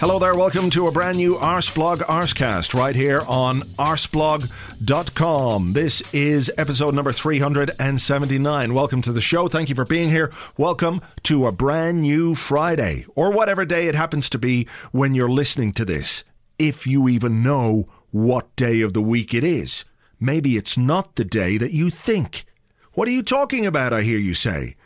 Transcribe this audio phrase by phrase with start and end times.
[0.00, 5.74] Hello there, welcome to a brand new Arseblog Arsecast right here on arseblog.com.
[5.74, 8.72] This is episode number 379.
[8.72, 9.46] Welcome to the show.
[9.46, 10.32] Thank you for being here.
[10.56, 15.28] Welcome to a brand new Friday, or whatever day it happens to be when you're
[15.28, 16.24] listening to this,
[16.58, 19.84] if you even know what day of the week it is.
[20.18, 22.46] Maybe it's not the day that you think.
[22.94, 24.76] What are you talking about, I hear you say?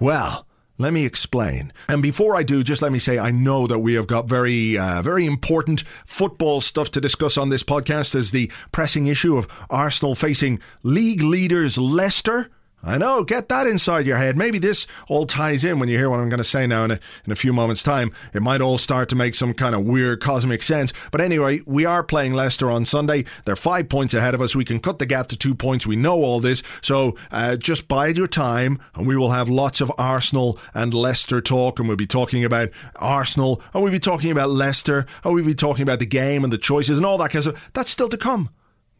[0.00, 1.72] Well, let me explain.
[1.88, 4.76] And before I do, just let me say I know that we have got very,
[4.76, 9.46] uh, very important football stuff to discuss on this podcast as the pressing issue of
[9.70, 12.50] Arsenal facing league leaders Leicester
[12.86, 14.36] I know, get that inside your head.
[14.36, 16.90] Maybe this all ties in when you hear what I'm going to say now in
[16.90, 18.12] a, in a few moments' time.
[18.34, 20.92] It might all start to make some kind of weird cosmic sense.
[21.10, 23.24] But anyway, we are playing Leicester on Sunday.
[23.46, 24.54] They're five points ahead of us.
[24.54, 25.86] We can cut the gap to two points.
[25.86, 26.62] We know all this.
[26.82, 31.40] So uh, just bide your time, and we will have lots of Arsenal and Leicester
[31.40, 31.78] talk.
[31.78, 35.54] And we'll be talking about Arsenal, and we'll be talking about Leicester, and we'll be
[35.54, 37.70] talking about the game and the choices and all that kind of stuff.
[37.72, 38.50] That's still to come.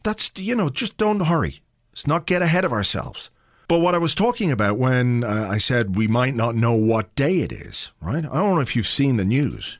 [0.01, 1.61] That's, you know, just don't hurry.
[1.91, 3.29] Let's not get ahead of ourselves.
[3.67, 7.15] But what I was talking about when uh, I said we might not know what
[7.15, 8.25] day it is, right?
[8.25, 9.79] I don't know if you've seen the news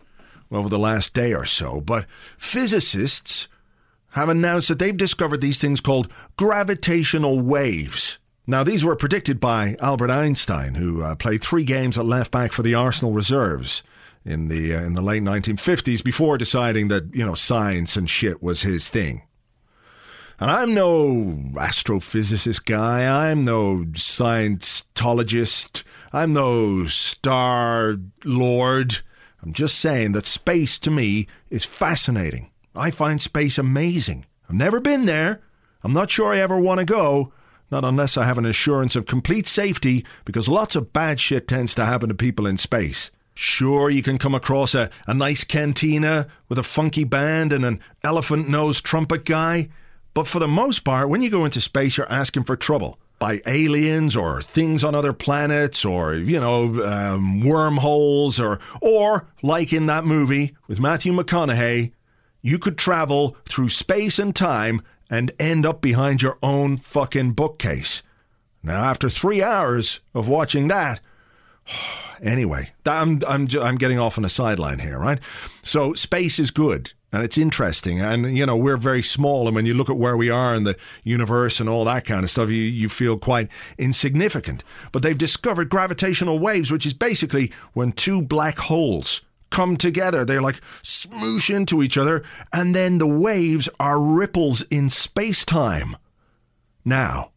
[0.51, 2.05] over the last day or so, but
[2.37, 3.47] physicists
[4.11, 8.17] have announced that they've discovered these things called gravitational waves.
[8.47, 12.51] Now, these were predicted by Albert Einstein, who uh, played three games at left back
[12.53, 13.83] for the Arsenal reserves
[14.23, 18.41] in the uh, in the late 1950s before deciding that you know science and shit
[18.41, 19.23] was his thing.
[20.39, 23.29] And I'm no astrophysicist guy.
[23.31, 25.83] I'm no Scientologist.
[26.11, 28.99] I'm no star lord.
[29.41, 32.51] I'm just saying that space to me is fascinating.
[32.75, 34.25] I find space amazing.
[34.49, 35.41] I've never been there.
[35.83, 37.31] I'm not sure I ever want to go.
[37.71, 41.73] Not unless I have an assurance of complete safety, because lots of bad shit tends
[41.75, 43.09] to happen to people in space.
[43.33, 47.79] Sure, you can come across a, a nice cantina with a funky band and an
[48.03, 49.69] elephant nosed trumpet guy.
[50.15, 53.41] But for the most part, when you go into space, you're asking for trouble by
[53.45, 59.85] aliens or things on other planets or you know um, wormholes or or like in
[59.87, 61.91] that movie with Matthew McConaughey,
[62.41, 68.01] you could travel through space and time and end up behind your own fucking bookcase.
[68.63, 71.01] Now, after three hours of watching that,
[72.21, 75.19] anyway, I'm I'm I'm getting off on a sideline here, right?
[75.61, 78.01] So space is good and it's interesting.
[78.01, 80.65] And you know, we're very small, and when you look at where we are in
[80.65, 84.65] the universe and all that kind of stuff, you you feel quite insignificant.
[84.91, 90.25] But they've discovered gravitational waves, which is basically when two black holes come together.
[90.25, 92.21] They're like smoosh into each other,
[92.51, 95.95] and then the waves are ripples in space time.
[96.83, 97.31] Now,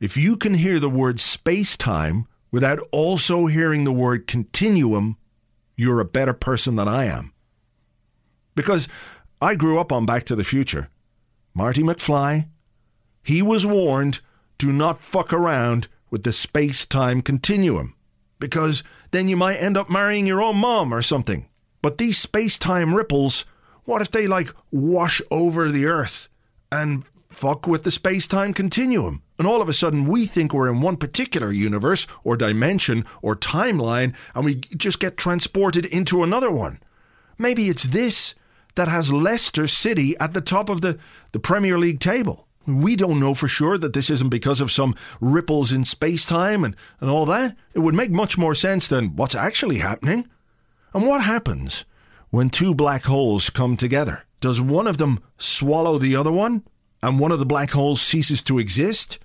[0.00, 5.18] if you can hear the word space time without also hearing the word continuum,
[5.76, 7.31] you're a better person than I am.
[8.54, 8.88] Because
[9.40, 10.88] I grew up on Back to the Future.
[11.54, 12.46] Marty McFly,
[13.22, 14.20] he was warned
[14.58, 17.94] do not fuck around with the space time continuum,
[18.38, 21.48] because then you might end up marrying your own mom or something.
[21.82, 23.44] But these space time ripples,
[23.84, 26.28] what if they like wash over the Earth
[26.70, 29.22] and fuck with the space time continuum?
[29.38, 33.34] And all of a sudden, we think we're in one particular universe or dimension or
[33.34, 36.78] timeline, and we just get transported into another one.
[37.38, 38.36] Maybe it's this
[38.74, 40.98] that has Leicester City at the top of the,
[41.32, 42.46] the Premier League table.
[42.66, 46.62] We don't know for sure that this isn't because of some ripples in space time
[46.62, 47.56] and, and all that.
[47.74, 50.28] It would make much more sense than what's actually happening.
[50.94, 51.84] And what happens
[52.30, 54.24] when two black holes come together?
[54.40, 56.64] Does one of them swallow the other one
[57.02, 59.18] and one of the black holes ceases to exist?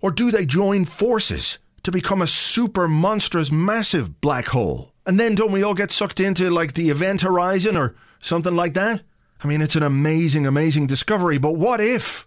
[0.00, 4.92] Or do they join forces to become a super monstrous massive black hole?
[5.06, 8.74] And then don't we all get sucked into like the event horizon or something like
[8.74, 9.02] that?
[9.42, 12.26] I mean, it's an amazing, amazing discovery, but what if?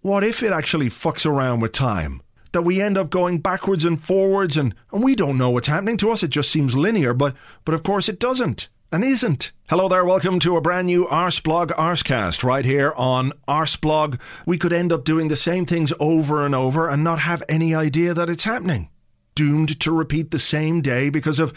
[0.00, 2.22] What if it actually fucks around with time?
[2.52, 5.98] That we end up going backwards and forwards and, and we don't know what's happening
[5.98, 6.22] to us.
[6.22, 9.52] It just seems linear, but but of course it doesn't and isn't.
[9.68, 14.18] Hello there, welcome to a brand new Arseblog Arsecast right here on Arseblog.
[14.46, 17.74] We could end up doing the same things over and over and not have any
[17.74, 18.88] idea that it's happening.
[19.34, 21.52] Doomed to repeat the same day because of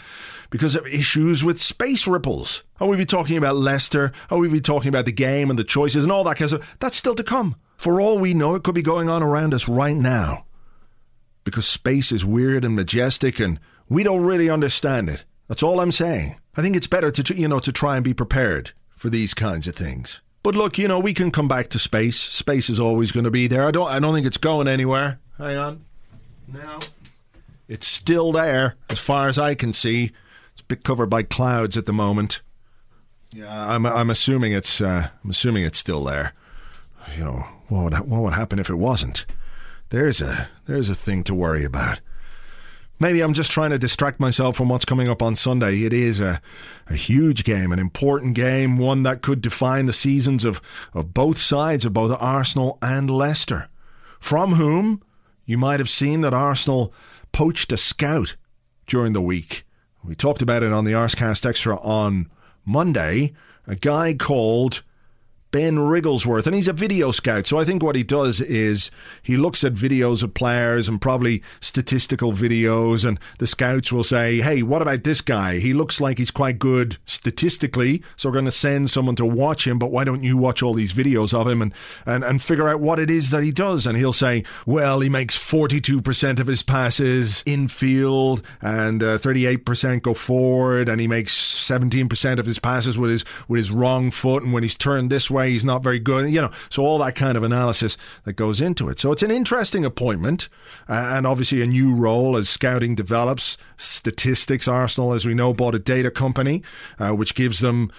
[0.52, 2.62] because of issues with space ripples.
[2.78, 4.12] Oh, Are we be talking about Leicester?
[4.30, 6.52] Oh, Are we be talking about the game and the choices and all that kind
[6.52, 6.76] of stuff?
[6.78, 7.56] That's still to come.
[7.78, 10.44] For all we know, it could be going on around us right now.
[11.42, 13.58] Because space is weird and majestic and
[13.88, 15.24] we don't really understand it.
[15.48, 16.36] That's all I'm saying.
[16.54, 19.66] I think it's better to, you know, to try and be prepared for these kinds
[19.66, 20.20] of things.
[20.42, 22.20] But look, you know, we can come back to space.
[22.20, 23.66] Space is always going to be there.
[23.66, 25.18] I don't, I don't think it's going anywhere.
[25.38, 25.84] Hang on.
[26.46, 26.80] Now,
[27.68, 30.12] it's still there as far as I can see.
[30.62, 32.40] A bit covered by clouds at the moment.
[33.32, 36.32] Yeah, I'm, I'm assuming it's, uh, I'm assuming it's still there.
[37.16, 39.26] You know, what would, what would happen if it wasn't?
[39.90, 42.00] There's a, there's a thing to worry about.
[43.00, 45.82] Maybe I'm just trying to distract myself from what's coming up on Sunday.
[45.82, 46.40] It is a,
[46.86, 50.60] a huge game, an important game, one that could define the seasons of,
[50.94, 53.68] of both sides, of both Arsenal and Leicester.
[54.20, 55.02] From whom
[55.44, 56.94] you might have seen that Arsenal
[57.32, 58.36] poached a scout
[58.86, 59.64] during the week.
[60.04, 62.28] We talked about it on the Arsecast Extra on
[62.64, 63.34] Monday.
[63.68, 64.82] A guy called
[65.52, 67.46] Ben Wrigglesworth, and he's a video scout.
[67.46, 68.90] So I think what he does is
[69.22, 74.40] he looks at videos of players and probably statistical videos, and the scouts will say,
[74.40, 75.58] Hey, what about this guy?
[75.58, 79.66] He looks like he's quite good statistically, so we're going to send someone to watch
[79.66, 81.74] him, but why don't you watch all these videos of him and,
[82.06, 83.86] and, and figure out what it is that he does?
[83.86, 90.14] And he'll say, Well, he makes 42% of his passes infield, and uh, 38% go
[90.14, 94.54] forward, and he makes 17% of his passes with his, with his wrong foot, and
[94.54, 96.30] when he's turned this way, he's not very good.
[96.30, 98.98] You know, so all that kind of analysis that goes into it.
[98.98, 100.48] So it's an interesting appointment,
[100.88, 103.56] uh, and obviously a new role as scouting develops.
[103.82, 106.62] Statistics, Arsenal, as we know, bought a data company
[106.98, 107.90] uh, which gives them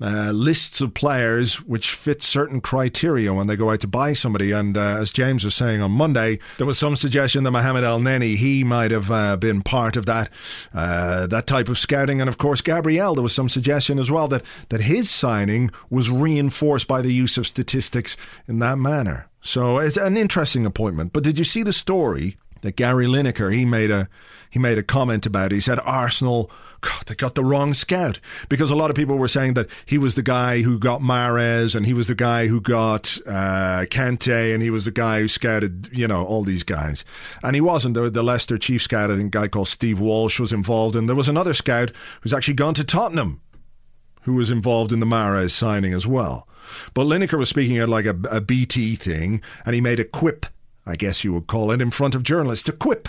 [0.00, 4.52] uh, lists of players which fit certain criteria when they go out to buy somebody.
[4.52, 8.36] And uh, as James was saying on Monday, there was some suggestion that Mohamed Elneny
[8.36, 10.30] he might have uh, been part of that
[10.74, 12.20] uh, that type of scouting.
[12.20, 16.10] And of course, Gabriel, there was some suggestion as well that that his signing was
[16.10, 18.16] reinforced by the use of statistics
[18.46, 19.28] in that manner.
[19.42, 21.12] So it's an interesting appointment.
[21.12, 24.08] But did you see the story that Gary Lineker he made a
[24.48, 25.52] he made a comment about?
[25.52, 25.56] It.
[25.56, 26.50] He said Arsenal
[26.82, 29.98] God, they got the wrong scout because a lot of people were saying that he
[29.98, 34.54] was the guy who got Mahrez and he was the guy who got uh, Kante
[34.54, 37.04] and he was the guy who scouted, you know, all these guys.
[37.42, 37.94] And he wasn't.
[37.94, 40.96] The, the Leicester chief scout, I think, a guy called Steve Walsh was involved.
[40.96, 41.92] And there was another scout
[42.22, 43.42] who's actually gone to Tottenham
[44.22, 46.48] who was involved in the Mahrez signing as well.
[46.94, 50.46] But Lineker was speaking at like a, a BT thing, and he made a quip,
[50.90, 52.64] I guess you would call it, in front of journalists.
[52.66, 53.08] to quip.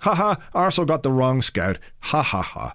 [0.00, 1.78] Ha ha, Arsenal got the wrong scout.
[2.00, 2.74] Ha ha ha.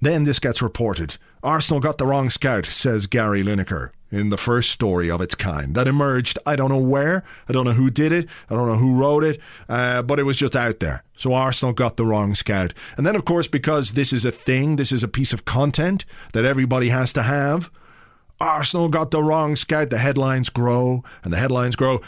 [0.00, 1.16] Then this gets reported.
[1.42, 5.74] Arsenal got the wrong scout, says Gary Lineker in the first story of its kind
[5.74, 6.38] that emerged.
[6.44, 9.24] I don't know where, I don't know who did it, I don't know who wrote
[9.24, 11.02] it, uh, but it was just out there.
[11.16, 12.74] So Arsenal got the wrong scout.
[12.96, 16.04] And then, of course, because this is a thing, this is a piece of content
[16.32, 17.70] that everybody has to have,
[18.42, 19.90] Arsenal got the wrong scout.
[19.90, 22.00] The headlines grow, and the headlines grow.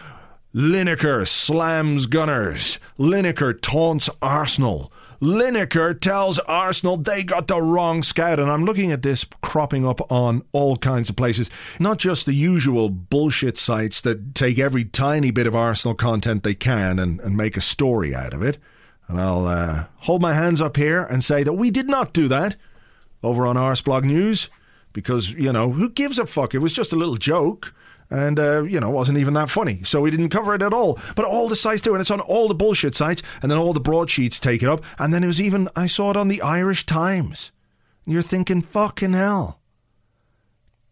[0.54, 2.78] Lineker slams Gunners.
[2.96, 4.92] Lineker taunts Arsenal.
[5.20, 8.38] Lineker tells Arsenal they got the wrong scout.
[8.38, 12.34] And I'm looking at this cropping up on all kinds of places, not just the
[12.34, 17.37] usual bullshit sites that take every tiny bit of Arsenal content they can and, and
[17.37, 18.58] make a story out of it.
[19.08, 22.28] And I'll uh, hold my hands up here and say that we did not do
[22.28, 22.54] that
[23.25, 24.49] over on Arseblog News
[24.92, 26.54] because, you know, who gives a fuck?
[26.54, 27.75] It was just a little joke
[28.11, 29.82] and uh, you know wasn't even that funny.
[29.84, 30.99] So we didn't cover it at all.
[31.14, 33.73] But all the sites do, and it's on all the bullshit sites, and then all
[33.73, 36.42] the broadsheets take it up, and then it was even I saw it on the
[36.42, 37.50] Irish Times.
[38.04, 39.61] And you're thinking, fucking hell,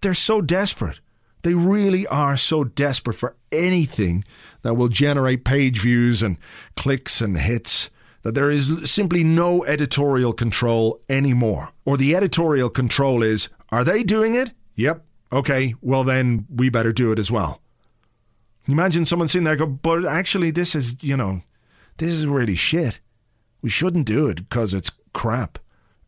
[0.01, 1.01] they're so desperate.
[1.43, 4.25] They really are so desperate for anything
[4.63, 6.39] that will generate page views and
[6.77, 7.91] clicks and hits
[8.23, 11.71] that there is simply no editorial control anymore.
[11.85, 14.53] Or the editorial control is, are they doing it?
[14.77, 17.61] Yep, okay, well then we better do it as well.
[18.69, 21.43] Imagine someone sitting there go, but actually this is, you know,
[21.97, 23.01] this is really shit.
[23.61, 25.59] We shouldn't do it because it's crap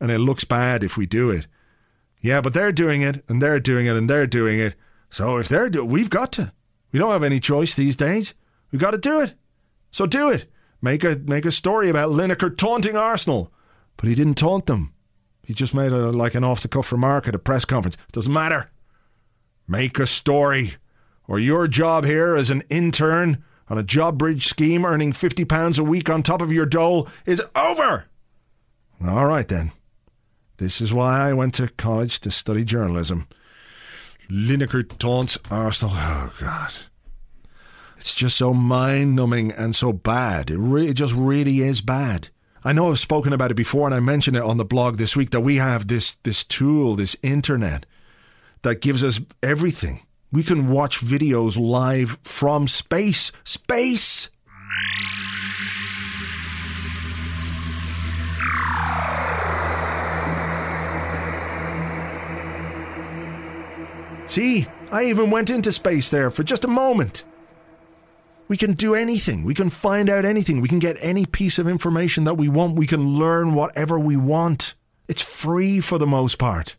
[0.00, 1.46] and it looks bad if we do it.
[2.20, 4.74] Yeah, but they're doing it and they're doing it and they're doing it.
[5.10, 6.52] So if they're doing we've got to.
[6.92, 8.34] We don't have any choice these days.
[8.70, 9.34] We've got to do it.
[9.90, 10.50] So do it.
[10.80, 13.52] Make a make a story about Lineker taunting Arsenal.
[13.96, 14.92] But he didn't taunt them.
[15.44, 17.96] He just made a like an off the cuff remark at a press conference.
[18.12, 18.70] Doesn't matter.
[19.66, 20.76] Make a story.
[21.26, 25.82] Or your job here as an intern on a job bridge scheme earning £50 a
[25.82, 28.04] week on top of your dole is over.
[29.06, 29.72] All right then.
[30.58, 33.26] This is why I went to college to study journalism.
[34.30, 35.94] Lineker taunts Arsenal.
[35.96, 36.72] Oh, God.
[37.98, 40.50] It's just so mind numbing and so bad.
[40.50, 42.28] It, re- it just really is bad.
[42.62, 45.16] I know I've spoken about it before and I mentioned it on the blog this
[45.16, 47.84] week that we have this, this tool, this internet,
[48.64, 50.00] that gives us everything.
[50.32, 53.30] We can watch videos live from space.
[53.44, 54.30] Space!
[64.26, 67.22] See, I even went into space there for just a moment.
[68.48, 69.44] We can do anything.
[69.44, 70.60] We can find out anything.
[70.60, 72.76] We can get any piece of information that we want.
[72.76, 74.74] We can learn whatever we want.
[75.06, 76.74] It's free for the most part.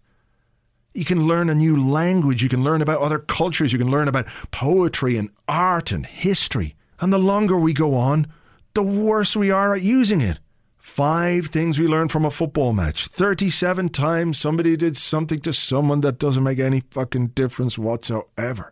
[0.96, 2.42] You can learn a new language.
[2.42, 3.74] You can learn about other cultures.
[3.74, 6.76] You can learn about poetry and art and history.
[7.02, 8.28] And the longer we go on,
[8.76, 10.40] the worse we are at using it.
[10.78, 13.08] Five things we learned from a football match.
[13.08, 18.72] 37 times somebody did something to someone that doesn't make any fucking difference whatsoever.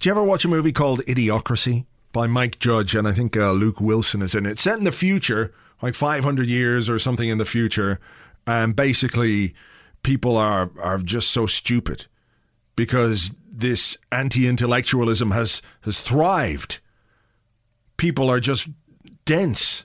[0.00, 2.96] Did you ever watch a movie called Idiocracy by Mike Judge?
[2.96, 4.58] And I think uh, Luke Wilson is in it.
[4.58, 8.00] Set in the future, like 500 years or something in the future.
[8.48, 9.54] And basically,
[10.06, 12.06] people are, are just so stupid
[12.76, 16.78] because this anti intellectualism has, has thrived.
[17.98, 18.68] People are just
[19.26, 19.84] dense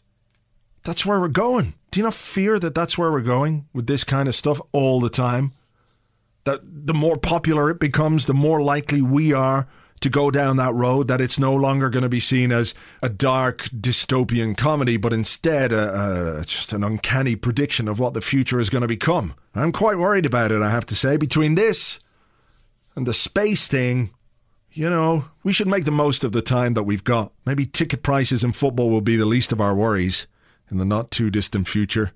[0.84, 1.76] that's where we're going.
[1.92, 5.00] Do you not fear that that's where we're going with this kind of stuff all
[5.00, 5.54] the time?
[6.46, 9.68] That the more popular it becomes, the more likely we are
[10.02, 13.10] to go down that road, that it's no longer going to be seen as a
[13.10, 18.60] dark dystopian comedy, but instead a, a, just an uncanny prediction of what the future
[18.60, 19.36] is going to become.
[19.54, 21.18] I'm quite worried about it, I have to say.
[21.18, 22.00] Between this
[22.96, 24.12] and the space thing,
[24.74, 27.32] you know, we should make the most of the time that we've got.
[27.46, 30.26] Maybe ticket prices in football will be the least of our worries
[30.72, 32.12] in the not too distant future.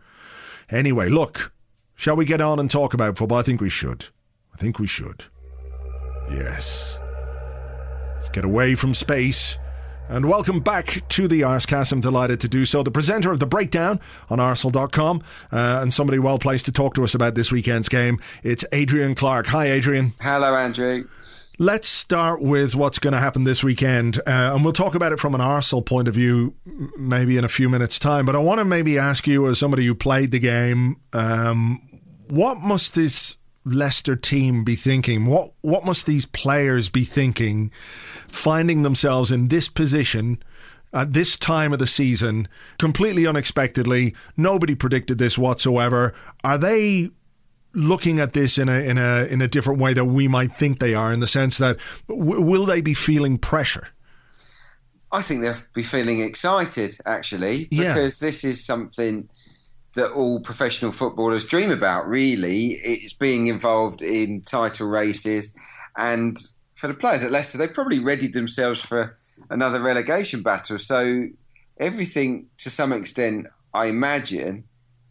[0.72, 1.51] Anyway, look,
[1.94, 3.38] shall we get on and talk about football?
[3.38, 4.08] I think we should.
[4.54, 5.25] I think we should.
[6.32, 6.98] Yes.
[8.36, 9.58] Get away from space.
[10.10, 11.94] And welcome back to the Arsecast.
[11.94, 12.84] I'm delighted to do so.
[12.84, 15.24] The presenter of the breakdown on Arsenal.com
[15.54, 18.20] uh, and somebody well placed to talk to us about this weekend's game.
[18.44, 19.48] It's Adrian Clark.
[19.48, 20.15] Hi, Adrian.
[20.20, 21.08] Hello, Andrew.
[21.60, 25.20] Let's start with what's going to happen this weekend, uh, and we'll talk about it
[25.22, 26.56] from an Arsenal point of view,
[26.98, 28.25] maybe in a few minutes' time.
[28.25, 31.82] But I want to maybe ask you, as somebody who played the game, um,
[32.27, 35.25] what must this Leicester team be thinking?
[35.25, 37.72] What what must these players be thinking,
[38.27, 40.41] finding themselves in this position?
[40.93, 42.48] At this time of the season,
[42.79, 46.13] completely unexpectedly, nobody predicted this whatsoever.
[46.45, 47.10] Are they
[47.74, 50.79] looking at this in a in a in a different way that we might think
[50.79, 53.89] they are, in the sense that w- will they be feeling pressure?
[55.12, 58.27] I think they'll be feeling excited actually because yeah.
[58.27, 59.29] this is something
[59.95, 62.07] that all professional footballers dream about.
[62.07, 65.57] Really, it's being involved in title races,
[65.97, 66.37] and
[66.75, 69.15] for the players at Leicester, they probably readied themselves for
[69.49, 70.77] another relegation battle.
[70.77, 71.27] So
[71.77, 74.65] everything, to some extent, I imagine,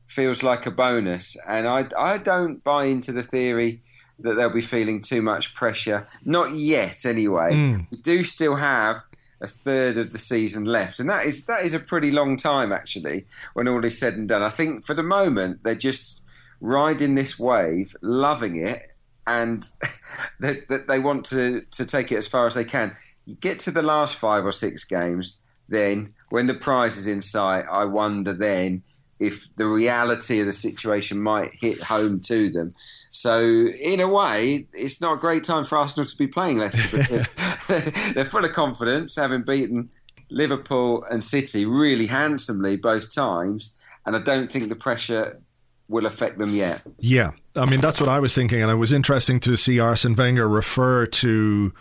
[0.07, 1.37] feels like a bonus.
[1.49, 3.81] And I, I don't buy into the theory
[4.19, 6.07] that they'll be feeling too much pressure.
[6.25, 7.55] Not yet, anyway.
[7.55, 7.87] Mm.
[7.91, 9.03] We do still have
[9.45, 12.73] a third of the season left, and that is that is a pretty long time
[12.73, 13.27] actually.
[13.53, 16.25] When all is said and done, I think for the moment they're just
[16.61, 18.83] riding this wave, loving it,
[19.27, 19.65] and
[20.41, 22.97] that they, they want to to take it as far as they can.
[23.27, 27.21] You get to the last five or six games, then when the prize is in
[27.21, 28.83] sight, I wonder then
[29.21, 32.75] if the reality of the situation might hit home to them.
[33.17, 36.99] So, in a way, it's not a great time for Arsenal to be playing Leicester
[36.99, 37.29] because
[38.13, 39.89] they're full of confidence, having beaten
[40.31, 43.73] Liverpool and City really handsomely both times.
[44.05, 45.41] And I don't think the pressure
[45.89, 46.83] will affect them yet.
[46.99, 47.31] Yeah.
[47.55, 48.61] I mean, that's what I was thinking.
[48.61, 51.73] And it was interesting to see Arsene Wenger refer to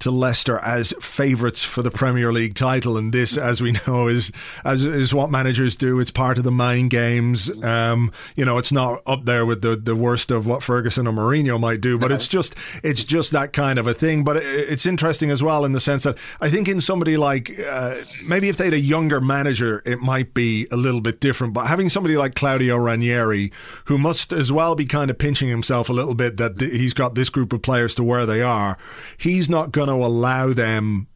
[0.00, 4.32] to Leicester as favourites for the Premier League title, and this, as we know, is
[4.64, 6.00] as is what managers do.
[6.00, 7.50] It's part of the mind games.
[7.62, 11.12] Um, you know, it's not up there with the, the worst of what Ferguson or
[11.12, 14.24] Mourinho might do, but it's just it's just that kind of a thing.
[14.24, 17.94] But it's interesting as well in the sense that I think in somebody like uh,
[18.28, 21.54] maybe if they had a younger manager, it might be a little bit different.
[21.54, 23.52] But having somebody like Claudio Ranieri,
[23.86, 26.94] who must as well be kind of pinching himself a little bit that th- he's
[26.94, 28.78] got this group of players to where they are,
[29.16, 31.06] he's not going going to allow them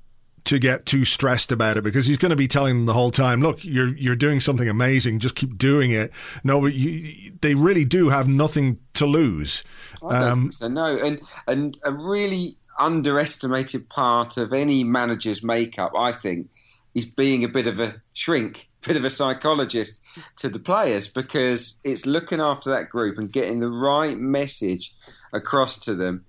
[0.45, 3.11] to get too stressed about it because he's going to be telling them the whole
[3.13, 6.11] time, look, you're you're doing something amazing, just keep doing it.
[6.43, 9.63] No, but you, they really do have nothing to lose.
[10.05, 10.69] I don't um, think so.
[10.69, 16.49] No, and and a really underestimated part of any manager's makeup, I think,
[16.95, 20.01] is being a bit of a shrink, bit of a psychologist
[20.39, 24.93] to the players because it's looking after that group and getting the right message
[25.33, 26.25] across to them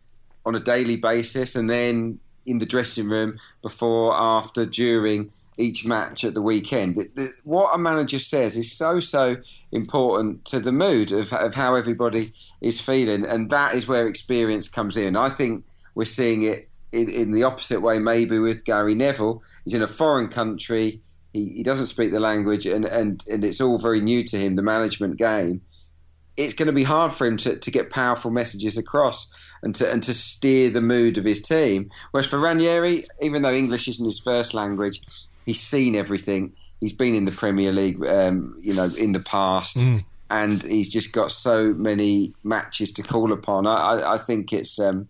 [0.45, 6.23] on a daily basis, and then in the dressing room before, after, during each match
[6.23, 6.97] at the weekend.
[7.43, 9.37] What a manager says is so, so
[9.71, 12.31] important to the mood of, of how everybody
[12.61, 13.25] is feeling.
[13.25, 15.15] And that is where experience comes in.
[15.15, 15.63] I think
[15.95, 19.43] we're seeing it in, in the opposite way, maybe with Gary Neville.
[19.63, 21.01] He's in a foreign country.
[21.33, 24.55] He, he doesn't speak the language, and, and, and it's all very new to him,
[24.55, 25.61] the management game.
[26.35, 29.91] It's going to be hard for him to, to get powerful messages across and to
[29.91, 31.89] and to steer the mood of his team.
[32.11, 34.99] Whereas for Ranieri, even though English isn't his first language,
[35.45, 36.53] he's seen everything.
[36.79, 40.01] He's been in the Premier League, um, you know, in the past, mm.
[40.29, 43.67] and he's just got so many matches to call upon.
[43.67, 45.07] I, I, I think it's um,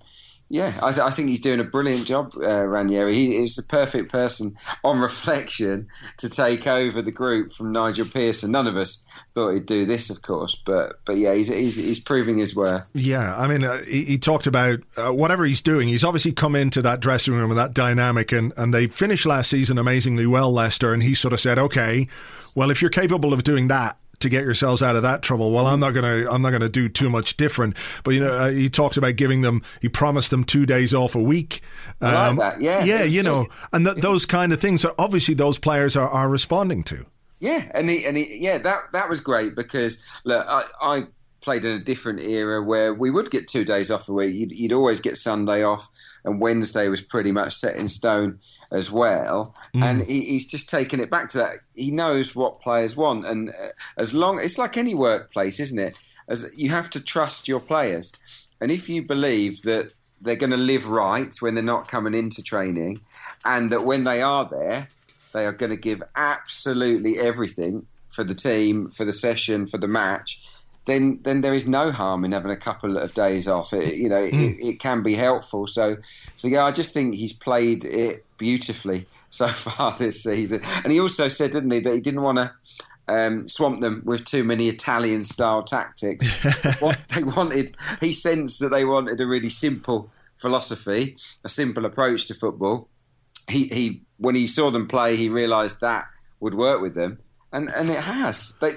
[0.49, 3.13] yeah, I, th- I, think he's doing a brilliant job, uh, Ranieri.
[3.13, 8.51] He is the perfect person, on reflection, to take over the group from Nigel Pearson.
[8.51, 11.99] None of us thought he'd do this, of course, but but yeah, he's he's, he's
[11.99, 12.91] proving his worth.
[12.93, 15.87] Yeah, I mean, uh, he, he, talked about uh, whatever he's doing.
[15.87, 19.49] He's obviously come into that dressing room and that dynamic, and and they finished last
[19.49, 22.07] season amazingly well, Leicester, and he sort of said, okay,
[22.55, 25.51] well, if you're capable of doing that to get yourselves out of that trouble.
[25.51, 27.75] Well, I'm not gonna I'm not gonna do too much different.
[28.03, 29.61] But you know, uh, he talks about giving them.
[29.81, 31.61] He promised them two days off a week.
[32.01, 32.61] Um, I like um, that.
[32.61, 36.09] Yeah, yeah, you know, and th- those kind of things are obviously those players are,
[36.09, 37.05] are responding to.
[37.39, 41.03] Yeah, and he and he, yeah, that that was great because look, I, I
[41.43, 44.33] played in a different era where we would get two days off a week.
[44.33, 45.87] You'd, you'd, always get Sunday off,
[46.23, 48.39] and Wednesday was pretty much set in stone
[48.71, 49.53] as well.
[49.75, 49.83] Mm.
[49.83, 51.57] And he, he's just taken it back to that.
[51.75, 55.97] He knows what players want, and uh, as long it's like any workplace, isn't it?
[56.27, 58.13] As you have to trust your players,
[58.61, 62.41] and if you believe that they're going to live right when they're not coming into
[62.41, 63.01] training,
[63.43, 64.87] and that when they are there,
[65.33, 69.87] they are going to give absolutely everything for the team, for the session, for the
[69.87, 70.39] match
[70.85, 73.73] then then there is no harm in having a couple of days off.
[73.73, 74.33] It, you know, mm.
[74.33, 75.67] it, it, can be helpful.
[75.67, 75.97] So
[76.35, 80.61] so yeah, I just think he's played it beautifully so far this season.
[80.83, 82.51] And he also said, didn't he, that he didn't want to.
[83.05, 86.25] Um, swamp them with too many Italian style tactics.
[86.79, 92.27] what they wanted, he sensed that they wanted a really simple philosophy, a simple approach
[92.27, 92.87] to football.
[93.49, 96.05] He, he when he saw them play, he realised that
[96.39, 97.19] would work with them,
[97.51, 98.57] and and it has.
[98.61, 98.71] They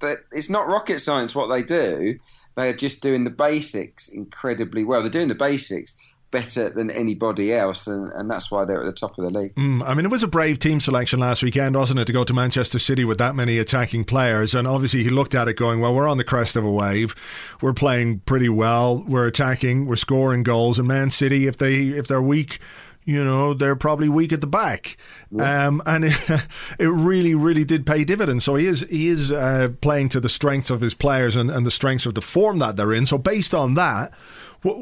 [0.00, 2.18] that it's not rocket science what they do.
[2.56, 5.02] They are just doing the basics incredibly well.
[5.02, 5.94] They're doing the basics
[6.30, 9.54] better than anybody else, and, and that's why they're at the top of the league.
[9.54, 12.24] Mm, I mean, it was a brave team selection last weekend, wasn't it, to go
[12.24, 14.54] to Manchester City with that many attacking players?
[14.54, 17.14] And obviously, he looked at it going, well, we're on the crest of a wave.
[17.62, 19.04] We're playing pretty well.
[19.06, 19.86] We're attacking.
[19.86, 20.78] We're scoring goals.
[20.78, 22.58] And Man City, if they if they're weak
[23.06, 24.96] you know, they're probably weak at the back.
[25.30, 25.68] Yeah.
[25.68, 26.14] Um, and it,
[26.78, 28.44] it, really, really did pay dividends.
[28.44, 31.64] So he is he is uh, playing to the strengths of his players and, and
[31.64, 33.06] the strengths of the form that they're in.
[33.06, 34.12] So based on that,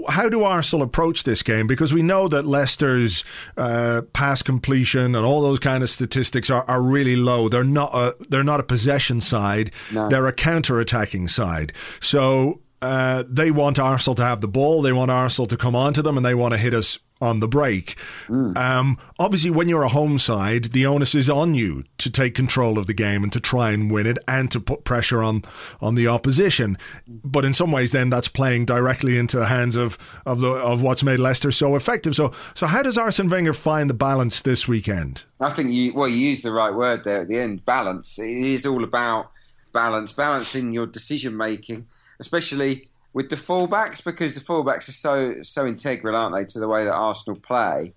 [0.09, 1.67] how do Arsenal approach this game?
[1.67, 3.25] Because we know that Leicester's
[3.59, 7.51] uh, pass completion and all those kind of statistics are, are really low.
[7.51, 9.71] They're not a they're not a possession side.
[9.93, 10.09] No.
[10.09, 11.75] They're a counter attacking side.
[12.01, 14.81] So uh, they want Arsenal to have the ball.
[14.81, 17.49] They want Arsenal to come onto them, and they want to hit us on the
[17.49, 17.97] break.
[18.29, 18.57] Mm.
[18.57, 22.79] Um, obviously, when you're a home side, the onus is on you to take control
[22.79, 25.43] of the game and to try and win it and to put pressure on
[25.81, 26.77] on the opposition.
[27.07, 29.97] But in some ways, then that's playing directly into the hands of
[30.27, 32.15] of the of what's made Leicester so effective.
[32.15, 35.25] So, so how does Arsene Wenger find the balance this weekend?
[35.41, 37.65] I think you well, you used the right word there at the end.
[37.65, 38.19] Balance.
[38.19, 39.31] It is all about
[39.73, 40.13] balance.
[40.13, 41.87] Balance in your decision making,
[42.21, 46.69] especially with the fullbacks because the fullbacks are so so integral, aren't they, to the
[46.69, 47.95] way that Arsenal play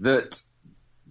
[0.00, 0.42] that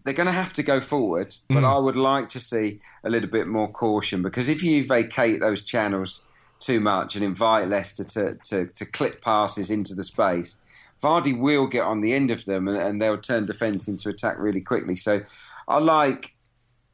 [0.04, 1.34] they're going to have to go forward.
[1.48, 1.76] But mm.
[1.76, 5.62] I would like to see a little bit more caution because if you vacate those
[5.62, 6.26] channels
[6.60, 10.58] too much and invite Leicester to, to, to clip passes into the space,
[11.02, 14.38] Vardy will get on the end of them and, and they'll turn defence into attack
[14.39, 14.96] really quickly.
[14.96, 15.22] So
[15.70, 16.36] I like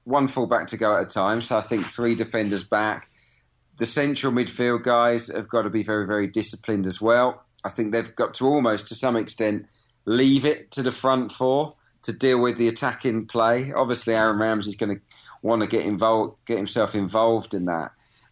[0.04, 1.41] one fullback to go at a time.
[1.41, 3.10] So I think three defenders back
[3.80, 7.44] the central midfield guys have got to be very, very disciplined as well.
[7.65, 9.68] I think they've got to almost, to some extent,
[10.06, 11.72] leave it to the front four
[12.04, 13.72] to deal with the attacking play.
[13.74, 15.02] Obviously, Aaron Ramsey's going to
[15.42, 17.92] want to get involved, get himself involved in that.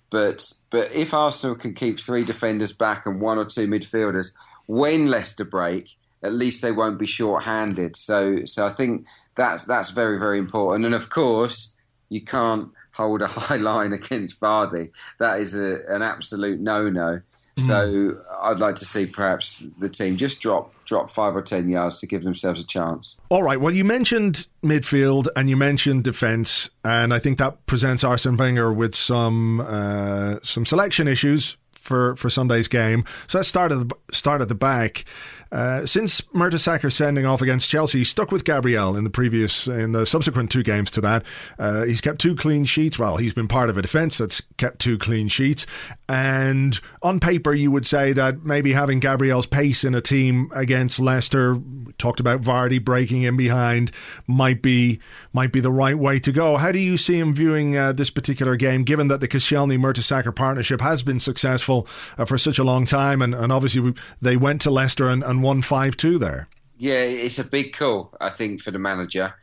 [0.10, 4.32] But but if Arsenal can keep three defenders back and one or two midfielders
[4.66, 7.96] when Leicester break, at least they won't be short-handed.
[7.96, 9.06] So, so I think
[9.36, 10.86] that's that's very very important.
[10.86, 11.76] And of course,
[12.10, 14.90] you can't hold a high line against Vardy.
[15.20, 17.20] That is a, an absolute no-no.
[17.22, 17.60] Mm.
[17.60, 22.00] So, I'd like to see perhaps the team just drop drop five or ten yards
[22.00, 23.16] to give themselves a chance.
[23.30, 23.60] All right.
[23.60, 28.74] Well, you mentioned midfield and you mentioned defence, and I think that presents Arsene Wenger
[28.74, 31.58] with some uh, some selection issues
[31.88, 33.06] for, for Sunday's game.
[33.28, 35.06] So let's start at the, start at the back.
[35.52, 39.92] Uh, since Mertesacker sending off against Chelsea, he stuck with Gabriel in the previous, in
[39.92, 41.24] the subsequent two games to that.
[41.58, 43.00] Uh, he's kept two clean sheets.
[43.00, 45.66] Well, he's been part of a defence that's kept two clean sheets.
[46.10, 51.00] And on paper, you would say that maybe having Gabriel's pace in a team against
[51.00, 51.60] Leicester,
[51.98, 53.92] talked about Vardy breaking in behind,
[54.28, 55.00] might be
[55.34, 56.58] might be the right way to go.
[56.58, 60.36] How do you see him viewing uh, this particular game, given that the Koscielny Mertesacker
[60.36, 64.38] partnership has been successful uh, for such a long time, and, and obviously we, they
[64.38, 66.47] went to Leicester and, and and won 5 2 there.
[66.78, 69.34] Yeah, it's a big call, I think, for the manager.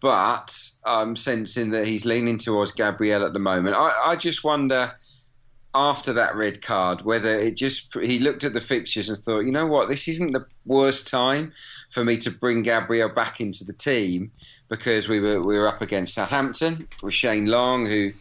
[0.00, 3.76] But I'm sensing that he's leaning towards Gabriel at the moment.
[3.76, 4.94] I, I just wonder
[5.76, 9.50] after that red card whether it just he looked at the fixtures and thought, you
[9.50, 11.52] know what, this isn't the worst time
[11.90, 14.30] for me to bring Gabriel back into the team
[14.68, 18.12] because we were we were up against Southampton with Shane Long who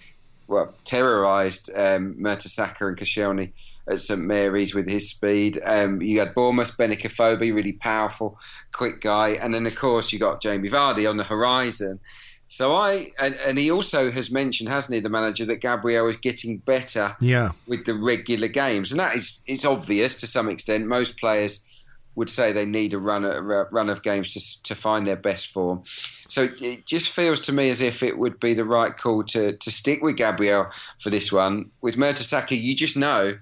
[0.47, 3.51] well terrorised um, Mertesacker and Koscielny
[3.87, 5.59] at St Mary's with his speed.
[5.65, 8.39] Um, you had Bournemouth, Benik Afobe, really powerful,
[8.71, 11.99] quick guy, and then of course you got Jamie Vardy on the horizon.
[12.47, 16.17] So I and, and he also has mentioned, hasn't he, the manager, that Gabriel is
[16.17, 17.51] getting better yeah.
[17.67, 20.85] with the regular games, and that is it's obvious to some extent.
[20.85, 21.67] Most players
[22.15, 25.47] would say they need a run a run of games to to find their best
[25.47, 25.83] form.
[26.27, 29.53] So it just feels to me as if it would be the right call to
[29.53, 30.67] to stick with Gabriel
[30.99, 31.71] for this one.
[31.81, 33.35] With Mertesacker, you just know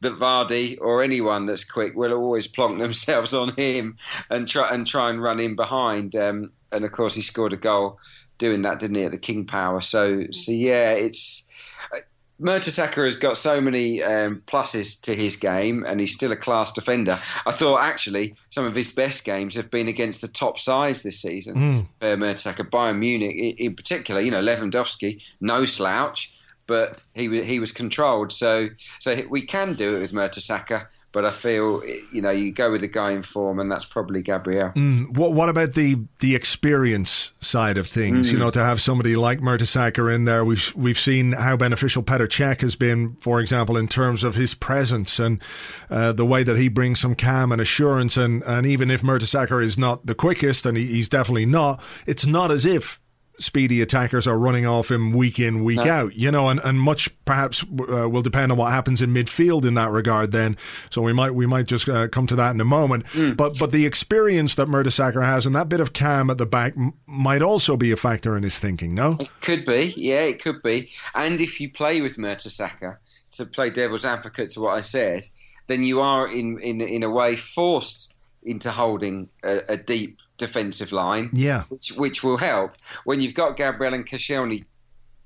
[0.00, 3.96] that Vardy or anyone that's quick will always plonk themselves on him
[4.30, 6.14] and try and try and run in behind.
[6.14, 7.98] Um, and of course, he scored a goal
[8.36, 9.80] doing that, didn't he, at the King Power?
[9.80, 11.46] So, so yeah, it's.
[11.92, 11.98] Uh,
[12.40, 16.70] Mertesacker has got so many um, pluses to his game, and he's still a class
[16.70, 17.18] defender.
[17.46, 21.20] I thought actually some of his best games have been against the top sides this
[21.20, 21.56] season.
[21.56, 21.86] Mm.
[22.00, 26.32] Uh, Mertesacker, Bayern Munich in particular, you know Lewandowski, no slouch
[26.68, 28.30] but he he was controlled.
[28.30, 28.68] So
[29.00, 32.82] so we can do it with Mertesacker, but I feel you know you go with
[32.82, 34.70] the guy in form, and that's probably Gabriel.
[34.76, 38.28] Mm, what what about the the experience side of things?
[38.28, 38.32] Mm.
[38.32, 42.28] You know, to have somebody like Mertesacker in there, we've we've seen how beneficial Petr
[42.28, 45.42] Cech has been, for example, in terms of his presence and
[45.90, 48.18] uh, the way that he brings some calm and assurance.
[48.18, 52.26] And and even if Mertesacker is not the quickest, and he, he's definitely not, it's
[52.26, 53.00] not as if
[53.38, 55.90] speedy attackers are running off him week in, week no.
[55.90, 59.64] out, you know, and, and much perhaps uh, will depend on what happens in midfield
[59.64, 60.56] in that regard then.
[60.90, 63.06] So we might we might just uh, come to that in a moment.
[63.06, 63.36] Mm.
[63.36, 66.74] But but the experience that Mertesacker has and that bit of calm at the back
[66.76, 69.16] m- might also be a factor in his thinking, no?
[69.20, 70.90] It could be, yeah, it could be.
[71.14, 72.98] And if you play with Mertesacker,
[73.32, 75.28] to play devil's advocate to what I said,
[75.66, 80.92] then you are in, in, in a way forced into holding a, a deep defensive
[80.92, 81.30] line.
[81.32, 81.64] Yeah.
[81.68, 82.72] Which, which will help.
[83.04, 84.64] When you've got Gabriel and Koscielny,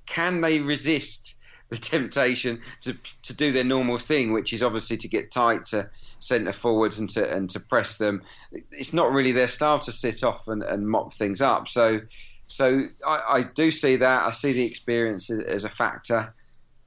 [0.06, 1.36] can they resist
[1.68, 5.88] the temptation to to do their normal thing, which is obviously to get tight to
[6.18, 8.22] centre forwards and to and to press them?
[8.72, 11.68] It's not really their style to sit off and, and mop things up.
[11.68, 12.00] So
[12.46, 14.26] so I, I do see that.
[14.26, 16.34] I see the experience as a factor.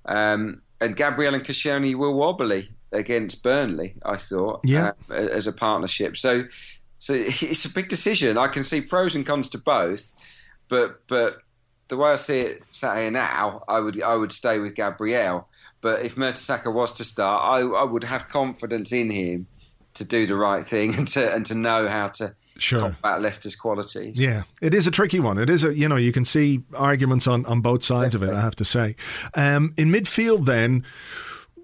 [0.05, 4.91] Um, and Gabriel and Koscielny were wobbly against Burnley, I thought, yeah.
[5.09, 6.17] Uh, as a partnership.
[6.17, 6.43] So
[7.05, 8.35] so it's a big decision.
[8.35, 10.11] I can see pros and cons to both,
[10.69, 11.37] but but
[11.87, 15.47] the way I see it sat here now, I would I would stay with Gabriel.
[15.81, 19.45] But if Mertesacker was to start, I, I would have confidence in him
[19.93, 22.79] to do the right thing and to and to know how to sure.
[22.79, 24.19] combat Leicester's qualities.
[24.19, 25.37] Yeah, it is a tricky one.
[25.37, 28.33] It is a you know you can see arguments on, on both sides Definitely.
[28.33, 28.41] of it.
[28.41, 28.95] I have to say.
[29.35, 30.83] Um, in midfield, then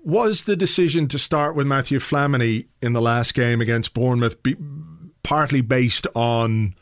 [0.04, 4.43] was the decision to start with Matthew Flamini in the last game against Bournemouth.
[4.43, 4.56] Be,
[5.23, 6.75] partly based on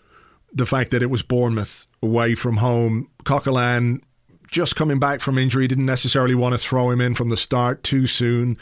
[0.53, 3.09] the fact that it was Bournemouth away from home.
[3.23, 4.01] Coquelin
[4.49, 7.83] just coming back from injury didn't necessarily want to throw him in from the start
[7.83, 8.57] too soon.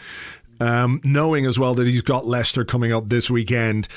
[0.60, 3.88] Um, knowing as well that he's got Leicester coming up this weekend,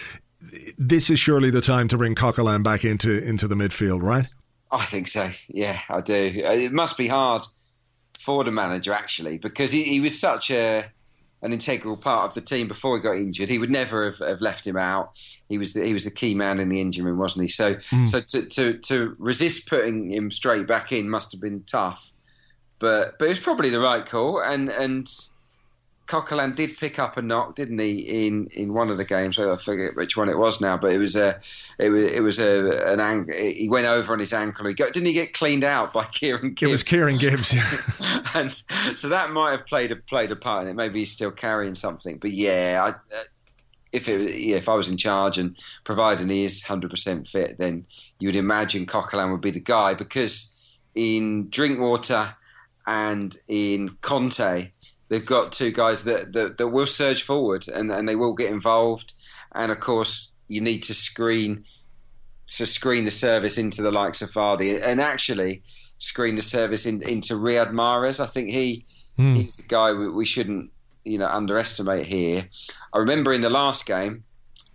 [0.79, 4.27] this is surely the time to bring Coquelin back into into the midfield, right?
[4.71, 5.31] I think so.
[5.49, 6.15] Yeah, I do.
[6.15, 7.43] It must be hard
[8.19, 10.85] for the manager actually because he, he was such a
[11.43, 13.49] an integral part of the team before he got injured.
[13.49, 15.13] He would never have, have left him out.
[15.49, 17.49] He was the, he was the key man in the engine room, wasn't he?
[17.49, 18.09] So mm.
[18.09, 22.11] so to, to to resist putting him straight back in must have been tough,
[22.79, 24.43] but but it was probably the right call.
[24.43, 25.09] And and
[26.11, 29.39] Coquelin did pick up a knock, didn't he, in, in one of the games?
[29.39, 31.39] I forget which one it was now, but it was a
[31.79, 34.67] it was it was a an ang- He went over on his ankle.
[34.67, 36.69] He got, didn't he get cleaned out by Kieran Gibbs?
[36.69, 37.79] It was Kieran Gibbs, yeah.
[38.35, 38.53] and
[38.97, 40.75] so that might have played a played a part in it.
[40.75, 43.23] Maybe he's still carrying something, but yeah, I, uh,
[43.93, 47.57] if it, yeah, if I was in charge and providing he is hundred percent fit,
[47.59, 47.87] then
[48.19, 50.53] you would imagine Coquelin would be the guy because
[50.97, 52.35] in Drinkwater
[52.89, 54.73] and in Kante
[55.11, 58.51] they've got two guys that, that, that will surge forward and, and they will get
[58.51, 59.13] involved.
[59.53, 61.65] And of course, you need to screen
[62.47, 65.63] to screen the service into the likes of Vardy and actually
[65.99, 68.19] screen the service in, into Riyad Mahrez.
[68.19, 68.85] I think he
[69.19, 69.37] mm.
[69.37, 70.71] he's a guy we, we, shouldn't
[71.05, 72.49] you know underestimate here.
[72.93, 74.25] I remember in the last game,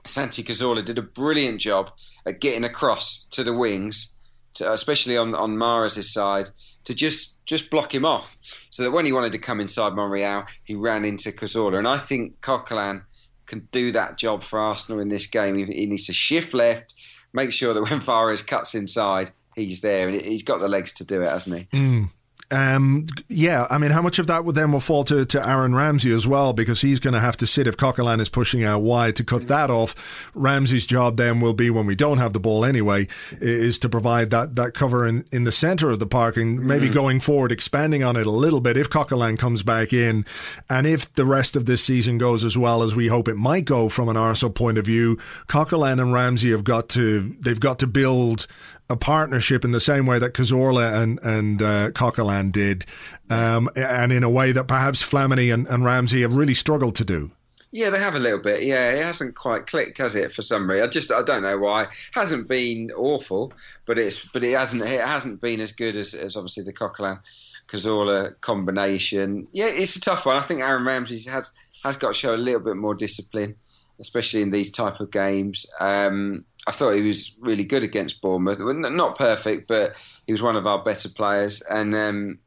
[0.05, 1.91] Santi Cazorla did a brilliant job
[2.25, 4.13] at getting across to the wings,
[4.55, 6.49] to, especially on on Mahrez's side,
[6.85, 8.37] to just just block him off.
[8.69, 11.77] So that when he wanted to come inside Monreal, he ran into Cazorla.
[11.77, 13.03] And I think Coquelin
[13.45, 15.55] can do that job for Arsenal in this game.
[15.57, 16.95] He, he needs to shift left,
[17.33, 20.09] make sure that when Fares cuts inside, he's there.
[20.09, 21.77] And he's got the legs to do it, hasn't he?
[21.77, 22.09] Mm.
[22.51, 25.73] Um, yeah, I mean, how much of that would then will fall to, to Aaron
[25.73, 28.83] Ramsey as well, because he's going to have to sit if Coquelin is pushing out
[28.83, 29.95] wide to cut that off.
[30.35, 33.07] Ramsey's job then will be when we don't have the ball anyway,
[33.41, 36.87] is to provide that, that cover in, in the centre of the park and maybe
[36.87, 36.93] mm.
[36.93, 40.23] going forward, expanding on it a little bit if Coquelin comes back in,
[40.69, 43.65] and if the rest of this season goes as well as we hope it might
[43.65, 47.79] go from an Arsenal point of view, Coquelin and Ramsey have got to they've got
[47.79, 48.45] to build
[48.89, 52.85] a partnership in the same way that Cazorla and and uh, Coquelin did,
[53.29, 57.05] um, and in a way that perhaps Flamini and, and Ramsey have really struggled to
[57.05, 57.31] do.
[57.71, 58.63] Yeah, they have a little bit.
[58.63, 60.31] Yeah, it hasn't quite clicked, has it?
[60.31, 61.83] For some reason, I just I don't know why.
[61.83, 63.51] It hasn't been awful,
[63.85, 67.19] but it's but it hasn't it hasn't been as good as, as obviously the Coquelin
[67.67, 69.47] Cazorla combination.
[69.51, 70.37] Yeah, it's a tough one.
[70.37, 71.51] I think Aaron Ramsey has
[71.83, 73.55] has got to show a little bit more discipline,
[73.99, 75.65] especially in these type of games.
[75.79, 78.59] Um, I thought he was really good against Bournemouth.
[78.59, 82.39] Not perfect, but he was one of our better players, and um,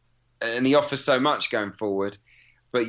[0.42, 2.18] and he offers so much going forward.
[2.72, 2.84] But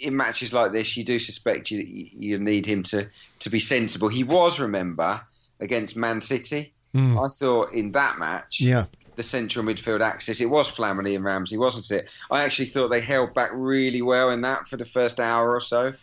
[0.00, 3.08] in matches like this, you do suspect you you need him to
[3.40, 4.08] to be sensible.
[4.08, 5.22] He was, remember,
[5.60, 6.72] against Man City.
[6.94, 7.24] Mm.
[7.24, 8.86] I thought in that match, yeah.
[9.16, 12.10] The central midfield axis, it was Flamini and Ramsey, wasn't it?
[12.32, 15.60] I actually thought they held back really well in that for the first hour or
[15.60, 15.94] so.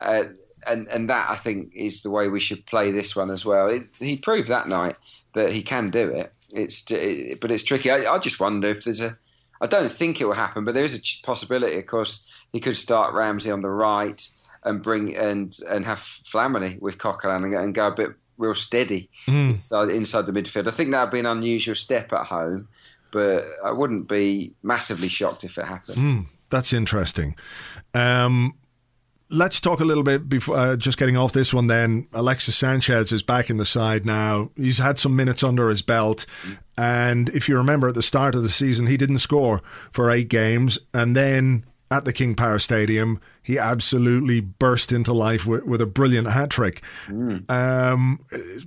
[0.00, 0.24] Uh,
[0.66, 3.68] and and that I think is the way we should play this one as well.
[3.68, 4.96] It, he proved that night
[5.34, 6.32] that he can do it.
[6.52, 7.90] It's it, but it's tricky.
[7.90, 9.16] I, I, just wonder if there's a.
[9.60, 11.76] I don't think it will happen, but there is a possibility.
[11.76, 14.26] Of course, he could start Ramsey on the right
[14.64, 19.08] and bring and and have Flamini with Coquelin and, and go a bit real steady
[19.26, 19.54] mm.
[19.54, 20.68] inside inside the midfield.
[20.68, 22.68] I think that would be an unusual step at home,
[23.10, 25.98] but I wouldn't be massively shocked if it happened.
[25.98, 27.36] Mm, that's interesting.
[27.94, 28.54] Um,
[29.34, 31.66] let's talk a little bit before uh, just getting off this one.
[31.66, 34.50] Then Alexis Sanchez is back in the side now.
[34.56, 36.26] He's had some minutes under his belt,
[36.76, 40.28] and if you remember at the start of the season, he didn't score for eight
[40.28, 45.80] games, and then at the King Power Stadium, he absolutely burst into life with, with
[45.80, 46.82] a brilliant hat trick.
[47.08, 47.48] Mm.
[47.50, 48.20] Um,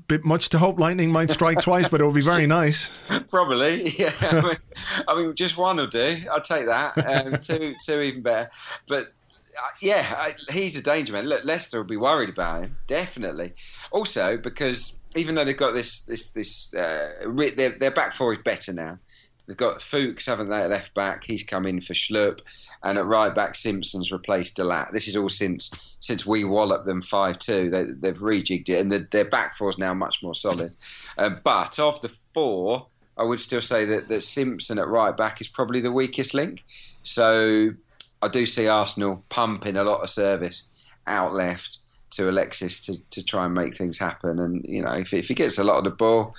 [0.08, 2.90] bit much to hope lightning might strike twice, but it would be very nice.
[3.30, 4.14] Probably, yeah.
[4.22, 4.58] I mean,
[5.08, 6.22] I mean, just one will do.
[6.32, 6.98] I'll take that.
[7.06, 8.50] Um, two, two even better.
[8.88, 9.08] But
[9.82, 11.26] yeah, he's a danger man.
[11.26, 13.54] Look, Leicester will be worried about him definitely.
[13.92, 17.10] Also, because even though they've got this this this uh,
[17.56, 19.00] their their back four is better now.
[19.48, 21.24] They've got Fuchs, haven't they, at left back?
[21.24, 22.42] He's come in for Schlupp.
[22.84, 24.92] And at right back, Simpson's replaced De Laet.
[24.92, 27.70] This is all since since we walloped them 5 2.
[27.70, 30.76] They, have rejigged it, and the, their back four is now much more solid.
[31.18, 35.40] Uh, but of the four, I would still say that, that Simpson at right back
[35.40, 36.64] is probably the weakest link.
[37.04, 37.72] So
[38.22, 41.80] I do see Arsenal pumping a lot of service out left
[42.12, 44.40] to Alexis to, to try and make things happen.
[44.40, 46.34] And you know, if, if he gets a lot of the ball,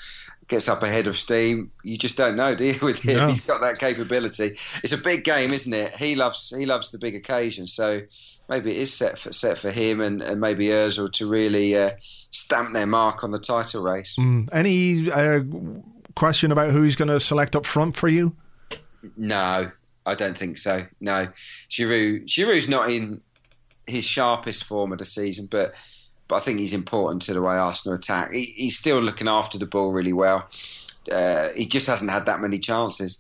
[0.49, 2.79] gets up ahead of steam, you just don't know, do you?
[2.83, 3.29] With him, no.
[3.29, 4.57] he's got that capability.
[4.83, 5.95] It's a big game, isn't it?
[5.97, 7.67] He loves he loves the big occasion.
[7.67, 8.01] So
[8.49, 11.91] maybe it is set for set for him and, and maybe Özil to really uh,
[12.31, 14.17] stamp their mark on the title race.
[14.19, 14.49] Mm.
[14.53, 15.43] Any uh,
[16.15, 18.35] question about who he's going to select up front for you?
[19.17, 19.71] No,
[20.09, 20.87] I don't think so.
[21.01, 21.29] No,
[21.71, 22.27] Giroud.
[22.27, 23.21] Giroud's not in
[23.87, 25.75] his sharpest form of the season, but
[26.29, 28.33] but I think he's important to the way Arsenal attack.
[28.33, 30.49] He, he's still looking after the ball really well.
[31.11, 33.19] Uh, he just hasn't had that many chances.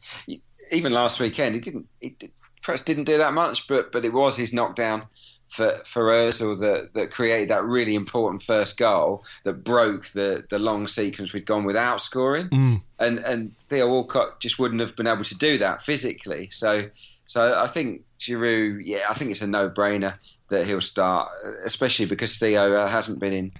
[0.71, 1.89] Even last weekend, he didn't.
[2.01, 2.17] He
[2.63, 5.05] perhaps didn't do that much, but but it was his knockdown
[5.49, 10.59] for for Özil that that created that really important first goal that broke the the
[10.59, 12.83] long sequence we'd gone without scoring, mm.
[12.99, 16.49] and and Theo Walcott just wouldn't have been able to do that physically.
[16.51, 16.85] So
[17.27, 20.19] so I think Giroud, yeah, I think it's a no brainer
[20.51, 21.31] that he'll start,
[21.65, 23.53] especially because Theo uh, hasn't been in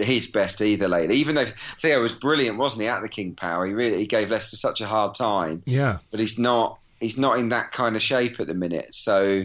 [0.00, 1.16] his best either lately.
[1.16, 3.66] Even though Theo was brilliant, wasn't he, at the King Power?
[3.66, 5.62] He really he gave Leicester such a hard time.
[5.66, 8.94] Yeah, but he's not he's not in that kind of shape at the minute.
[8.94, 9.44] So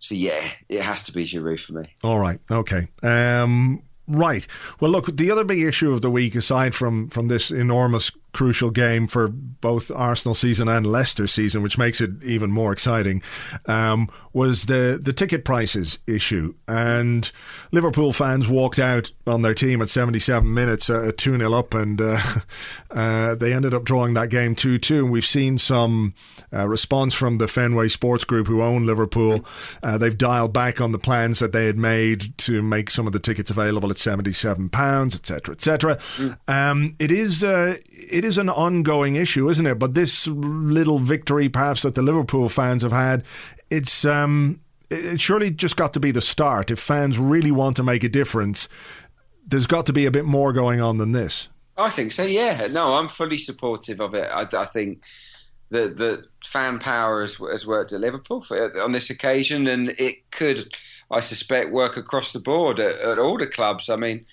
[0.00, 1.94] so yeah, it has to be Giroud for me.
[2.02, 2.88] All right, okay.
[3.02, 4.46] Um, right.
[4.80, 8.70] Well, look, the other big issue of the week, aside from from this enormous crucial
[8.70, 13.22] game for both Arsenal season and Leicester season, which makes it even more exciting,
[13.66, 16.54] um, was the the ticket prices issue.
[16.68, 17.30] And
[17.72, 22.00] Liverpool fans walked out on their team at 77 minutes, uh, 2 0 up, and
[22.00, 22.20] uh,
[22.90, 25.04] uh, they ended up drawing that game 2 2.
[25.04, 26.14] And we've seen some
[26.52, 29.44] uh, response from the Fenway Sports Group, who own Liverpool.
[29.82, 33.12] Uh, they've dialed back on the plans that they had made to make some of
[33.12, 35.96] the tickets available at £77, etc., etc.
[36.16, 36.38] Mm.
[36.48, 37.44] Um, it is.
[37.44, 37.76] Uh,
[38.20, 39.78] it is an ongoing issue, isn't it?
[39.78, 43.24] But this little victory, perhaps that the Liverpool fans have had,
[43.70, 46.70] it's um, it surely just got to be the start.
[46.70, 48.68] If fans really want to make a difference,
[49.46, 51.48] there's got to be a bit more going on than this.
[51.78, 52.22] I think so.
[52.22, 54.28] Yeah, no, I'm fully supportive of it.
[54.30, 55.00] I, I think
[55.70, 60.30] the the fan power has, has worked at Liverpool for, on this occasion, and it
[60.30, 60.74] could,
[61.10, 63.88] I suspect, work across the board at, at all the clubs.
[63.88, 64.26] I mean,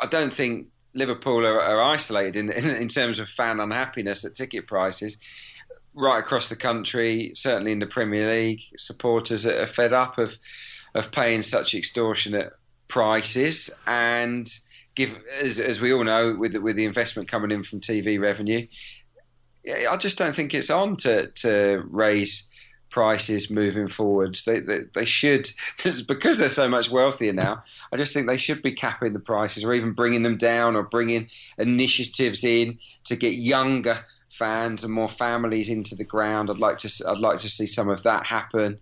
[0.00, 4.34] I don't think Liverpool are, are isolated in, in, in terms of fan unhappiness at
[4.34, 5.18] ticket prices.
[5.94, 10.36] Right across the country, certainly in the Premier League, supporters are fed up of
[10.94, 12.52] of paying such extortionate
[12.86, 14.48] prices and
[14.94, 18.20] give as, as we all know with the, with the investment coming in from TV
[18.20, 18.64] revenue
[19.66, 22.46] I just don't think it's on to to raise
[22.94, 24.44] prices moving forwards.
[24.44, 25.50] They, they, they should,
[26.06, 27.60] because they're so much wealthier now,
[27.92, 30.84] I just think they should be capping the prices or even bringing them down or
[30.84, 31.26] bringing
[31.58, 33.98] initiatives in to get younger
[34.30, 36.48] fans and more families into the ground.
[36.48, 38.78] I'd like to I'd like to see some of that happen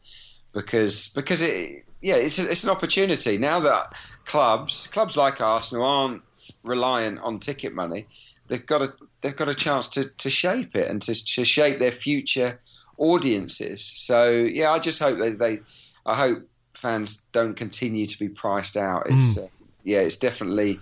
[0.52, 3.94] because because it yeah it's a, it's an opportunity now that
[4.26, 6.22] clubs clubs like Arsenal aren't
[6.64, 8.06] reliant on ticket money.
[8.48, 11.78] They've got a they've got a chance to, to shape it and to, to shape
[11.78, 12.58] their future
[13.02, 13.84] audiences.
[13.84, 15.58] So yeah, I just hope that they,
[16.06, 19.02] I hope fans don't continue to be priced out.
[19.06, 19.44] It's mm.
[19.44, 19.48] uh,
[19.82, 20.78] yeah, it's definitely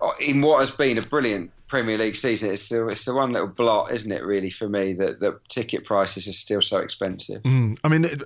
[0.00, 2.50] uh, in what has been a brilliant Premier League season.
[2.50, 4.22] It's the it's the one little blot, isn't it?
[4.24, 7.42] Really for me that the ticket prices are still so expensive.
[7.42, 7.78] Mm.
[7.82, 8.04] I mean.
[8.04, 8.22] It,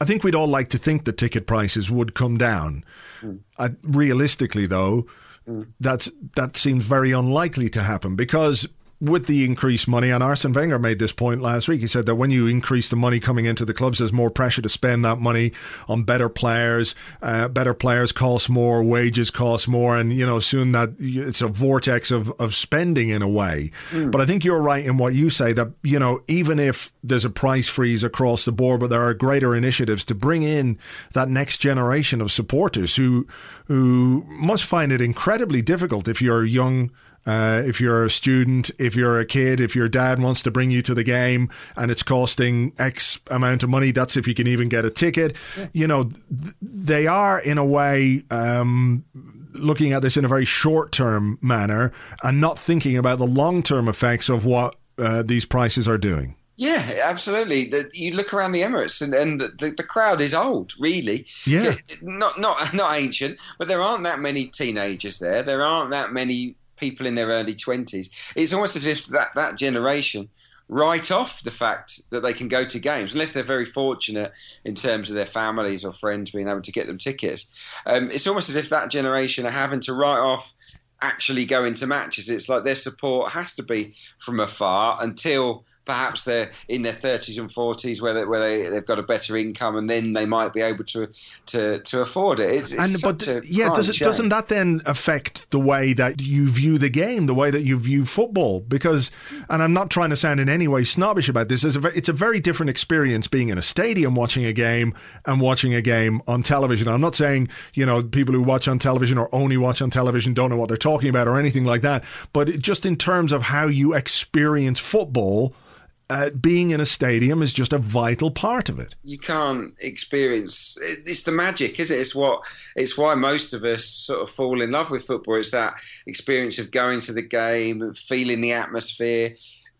[0.00, 2.84] I think we'd all like to think the ticket prices would come down.
[3.20, 3.40] Mm.
[3.58, 5.06] I, realistically, though,
[5.48, 5.66] mm.
[5.80, 8.68] that's that seems very unlikely to happen because
[9.00, 11.80] with the increased money, and Arsene Wenger made this point last week.
[11.80, 14.60] He said that when you increase the money coming into the clubs, there's more pressure
[14.60, 15.52] to spend that money
[15.86, 16.96] on better players.
[17.22, 21.46] Uh, better players cost more, wages cost more, and you know soon that it's a
[21.46, 23.70] vortex of of spending in a way.
[23.90, 24.10] Mm.
[24.10, 27.24] But I think you're right in what you say that you know even if there's
[27.24, 30.76] a price freeze across the board, but there are greater initiatives to bring in
[31.12, 33.28] that next generation of supporters who
[33.66, 36.90] who must find it incredibly difficult if you're young
[37.26, 40.70] uh, if you're a student, if you're a kid, if your dad wants to bring
[40.70, 44.46] you to the game and it's costing X amount of money, that's if you can
[44.46, 45.36] even get a ticket.
[45.56, 45.66] Yeah.
[45.72, 49.04] You know, th- they are in a way um,
[49.52, 53.62] looking at this in a very short term manner and not thinking about the long
[53.62, 56.34] term effects of what uh, these prices are doing.
[56.56, 57.66] Yeah, absolutely.
[57.66, 61.24] The, you look around the Emirates, and, and the, the, crowd is old, really.
[61.46, 65.44] Yeah, not not not ancient, but there aren't that many teenagers there.
[65.44, 68.32] There aren't that many people in their early 20s.
[68.34, 70.28] It's almost as if that, that generation
[70.68, 74.32] write off the fact that they can go to games, unless they're very fortunate
[74.64, 77.58] in terms of their families or friends being able to get them tickets.
[77.86, 80.52] Um, it's almost as if that generation are having to write off
[81.00, 82.28] actually going to matches.
[82.28, 87.38] It's like their support has to be from afar until perhaps they're in their 30s
[87.38, 90.52] and 40s where, they, where they, they've got a better income and then they might
[90.52, 91.08] be able to
[91.46, 92.50] to, to afford it.
[92.50, 96.50] It's, it's and, but yeah, does it, doesn't that then affect the way that you
[96.50, 98.60] view the game, the way that you view football?
[98.60, 99.10] Because,
[99.48, 102.10] and I'm not trying to sound in any way snobbish about this, it's a, it's
[102.10, 106.20] a very different experience being in a stadium watching a game and watching a game
[106.28, 106.86] on television.
[106.86, 110.34] I'm not saying, you know, people who watch on television or only watch on television
[110.34, 113.42] don't know what they're talking about or anything like that, but just in terms of
[113.42, 115.54] how you experience football–
[116.10, 118.94] uh, being in a stadium is just a vital part of it.
[119.04, 121.98] You can't experience it's the magic, is it?
[121.98, 122.40] It's what
[122.76, 125.36] it's why most of us sort of fall in love with football.
[125.36, 125.74] It's that
[126.06, 129.34] experience of going to the game, feeling the atmosphere,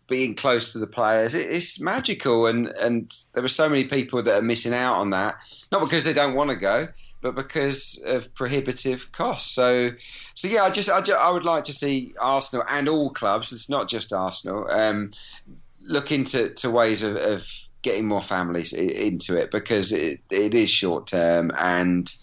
[0.09, 1.33] being close to the players.
[1.33, 5.11] It, it's magical, and and there are so many people that are missing out on
[5.11, 5.35] that,
[5.71, 6.87] not because they don't want to go,
[7.21, 9.53] but because of prohibitive costs.
[9.53, 9.91] So,
[10.33, 13.53] so yeah, I just I, just, I would like to see Arsenal and all clubs.
[13.53, 14.69] It's not just Arsenal.
[14.69, 15.11] Um,
[15.87, 17.47] look into to ways of, of
[17.81, 22.13] getting more families into it because it, it is short term and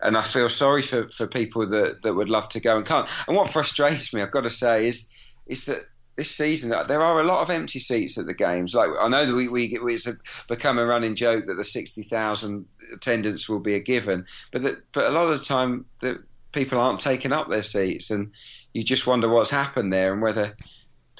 [0.00, 3.08] and I feel sorry for, for people that, that would love to go and can't.
[3.26, 5.10] And what frustrates me, I've got to say, is
[5.46, 5.80] is that
[6.18, 8.74] this season there are a lot of empty seats at the games.
[8.74, 10.16] Like I know that we, we it's a,
[10.48, 14.74] become a running joke that the sixty thousand attendance will be a given, but that,
[14.92, 16.18] but a lot of the time that
[16.50, 18.32] people aren't taking up their seats, and
[18.74, 20.56] you just wonder what's happened there and whether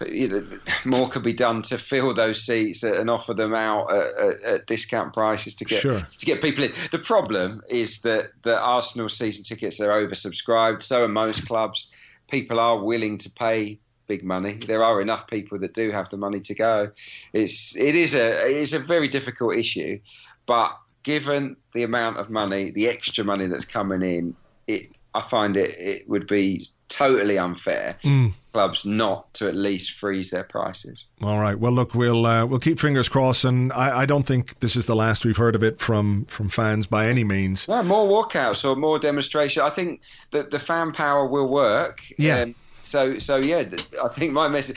[0.84, 5.12] more could be done to fill those seats and offer them out at, at discount
[5.14, 6.00] prices to get sure.
[6.00, 6.72] to get people in.
[6.90, 10.82] The problem is that the Arsenal season tickets are oversubscribed.
[10.82, 11.88] So are most clubs.
[12.28, 13.78] People are willing to pay
[14.08, 14.54] big money.
[14.54, 16.90] There are enough people that do have the money to go.
[17.32, 20.00] It's it is a it is a very difficult issue,
[20.46, 24.34] but given the amount of money, the extra money that's coming in,
[24.66, 27.96] it I find it it would be totally unfair.
[28.02, 28.32] Mm.
[28.52, 31.04] Clubs not to at least freeze their prices.
[31.22, 31.58] All right.
[31.58, 34.86] Well, look, we'll uh, we'll keep fingers crossed, and I, I, don't think this is
[34.86, 37.66] the last we've heard of it from from fans by any means.
[37.68, 39.62] Yeah, more walkouts or more demonstration.
[39.62, 40.02] I think
[40.32, 42.02] that the fan power will work.
[42.18, 42.40] Yeah.
[42.40, 43.64] Um, so so yeah,
[44.02, 44.76] I think my message,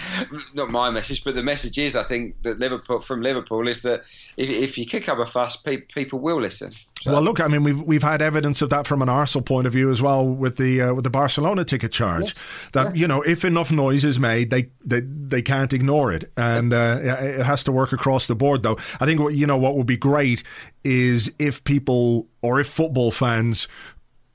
[0.54, 4.02] not my message, but the message is, I think that Liverpool from Liverpool is that
[4.38, 6.72] if, if you kick up a fuss, pe- people will listen.
[7.02, 7.14] So.
[7.14, 9.74] Well, look, I mean, we've we've had evidence of that from an Arsenal point of
[9.74, 12.26] view as well with the uh, with the Barcelona ticket charge.
[12.26, 12.45] Yes.
[12.74, 13.02] That yeah.
[13.02, 16.99] you know, if enough noise is made, they they, they can't ignore it, and uh,
[17.02, 18.64] it has to work across the board.
[18.64, 20.43] Though I think what you know what would be great
[20.84, 23.68] is if people or if football fans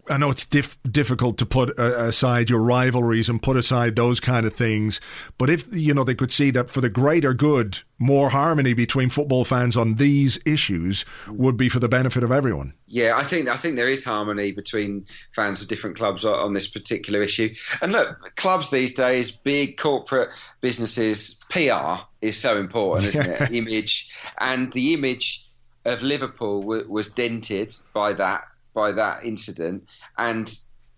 [0.08, 4.20] I know it's dif- difficult to put uh, aside your rivalries and put aside those
[4.20, 5.00] kind of things,
[5.38, 9.10] but if you know they could see that for the greater good, more harmony between
[9.10, 12.74] football fans on these issues would be for the benefit of everyone.
[12.86, 16.68] Yeah, I think I think there is harmony between fans of different clubs on this
[16.68, 17.54] particular issue.
[17.82, 20.30] And look, clubs these days, big corporate
[20.60, 23.50] businesses, PR is so important, isn't it?
[23.52, 25.44] Image and the image
[25.84, 28.44] of Liverpool was dented by that
[28.76, 30.56] by that incident, and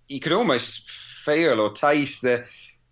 [0.08, 2.44] you could almost feel or taste the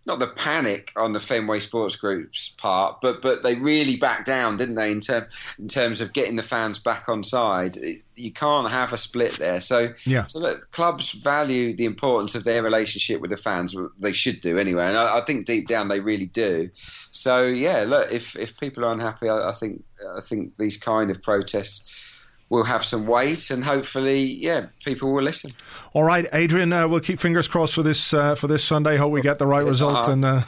[0.06, 4.56] not the panic on the Fenway Sports Group's part, but but they really backed down,
[4.56, 4.92] didn't they?
[4.92, 5.26] In term
[5.58, 7.76] in terms of getting the fans back on side,
[8.14, 9.60] you can't have a split there.
[9.60, 10.26] So yeah.
[10.28, 13.74] So look, clubs value the importance of their relationship with the fans.
[13.98, 16.70] They should do anyway, and I, I think deep down they really do.
[17.10, 19.82] So yeah, look, if if people are unhappy, I, I think
[20.16, 22.05] I think these kind of protests
[22.48, 25.52] will have some weight, and hopefully, yeah, people will listen.
[25.92, 28.96] All right, Adrian, uh, we'll keep fingers crossed for this uh, for this Sunday.
[28.96, 30.12] Hope we get the right result, uh-huh.
[30.12, 30.42] and uh,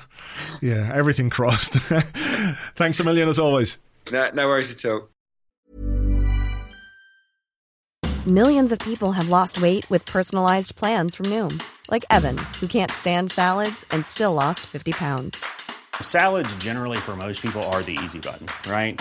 [0.62, 1.72] yeah, everything crossed.
[2.76, 3.78] Thanks a million as always.
[4.11, 5.09] No, no worries at all.
[8.26, 12.90] Millions of people have lost weight with personalized plans from Noom, like Evan, who can't
[12.90, 15.44] stand salads and still lost fifty pounds.
[16.01, 19.01] Salads, generally, for most people, are the easy button, right?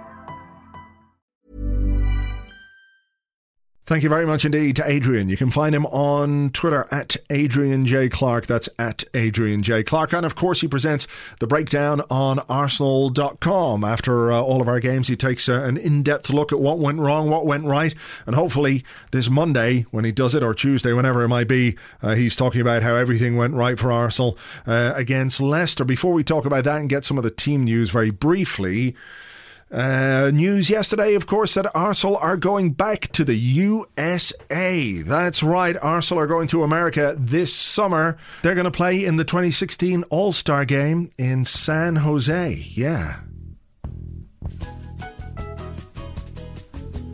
[3.91, 5.27] Thank you very much indeed to Adrian.
[5.27, 8.07] You can find him on Twitter at Adrian J.
[8.07, 8.47] Clarke.
[8.47, 9.83] That's at Adrian J.
[9.83, 10.13] Clarke.
[10.13, 11.07] And of course, he presents
[11.41, 13.83] the breakdown on Arsenal.com.
[13.83, 16.79] After uh, all of our games, he takes uh, an in depth look at what
[16.79, 17.93] went wrong, what went right.
[18.25, 22.15] And hopefully, this Monday, when he does it, or Tuesday, whenever it might be, uh,
[22.15, 25.83] he's talking about how everything went right for Arsenal uh, against Leicester.
[25.83, 28.95] Before we talk about that and get some of the team news very briefly,
[29.71, 35.01] uh, news yesterday, of course, that Arsenal are going back to the USA.
[35.01, 38.17] That's right, Arsenal are going to America this summer.
[38.43, 42.53] They're going to play in the 2016 All Star game in San Jose.
[42.73, 43.19] Yeah.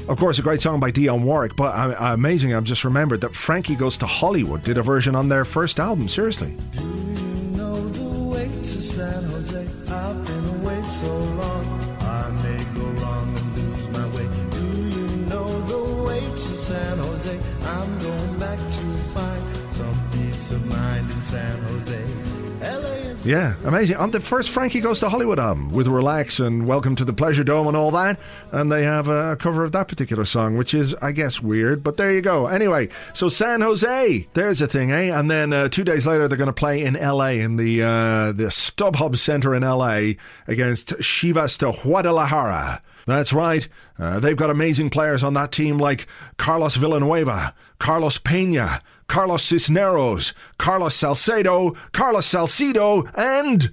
[0.07, 2.53] Of course, a great song by Dionne Warwick, but uh, amazing.
[2.55, 6.07] I've just remembered that Frankie Goes to Hollywood did a version on their first album.
[6.07, 6.55] Seriously.
[23.27, 23.97] Yeah, amazing.
[23.97, 27.43] On the first Frankie Goes to Hollywood album with Relax and Welcome to the Pleasure
[27.43, 28.17] Dome and all that.
[28.53, 31.97] And they have a cover of that particular song, which is, I guess, weird, but
[31.97, 32.47] there you go.
[32.47, 35.13] Anyway, so San Jose, there's a thing, eh?
[35.13, 38.31] And then uh, two days later, they're going to play in LA in the, uh,
[38.31, 40.13] the StubHub Center in LA
[40.47, 42.81] against Chivas de Guadalajara.
[43.07, 43.67] That's right.
[43.99, 46.07] Uh, they've got amazing players on that team like
[46.37, 53.71] Carlos Villanueva, Carlos Pena, Carlos Cisneros, Carlos Salcedo, Carlos Salcido, and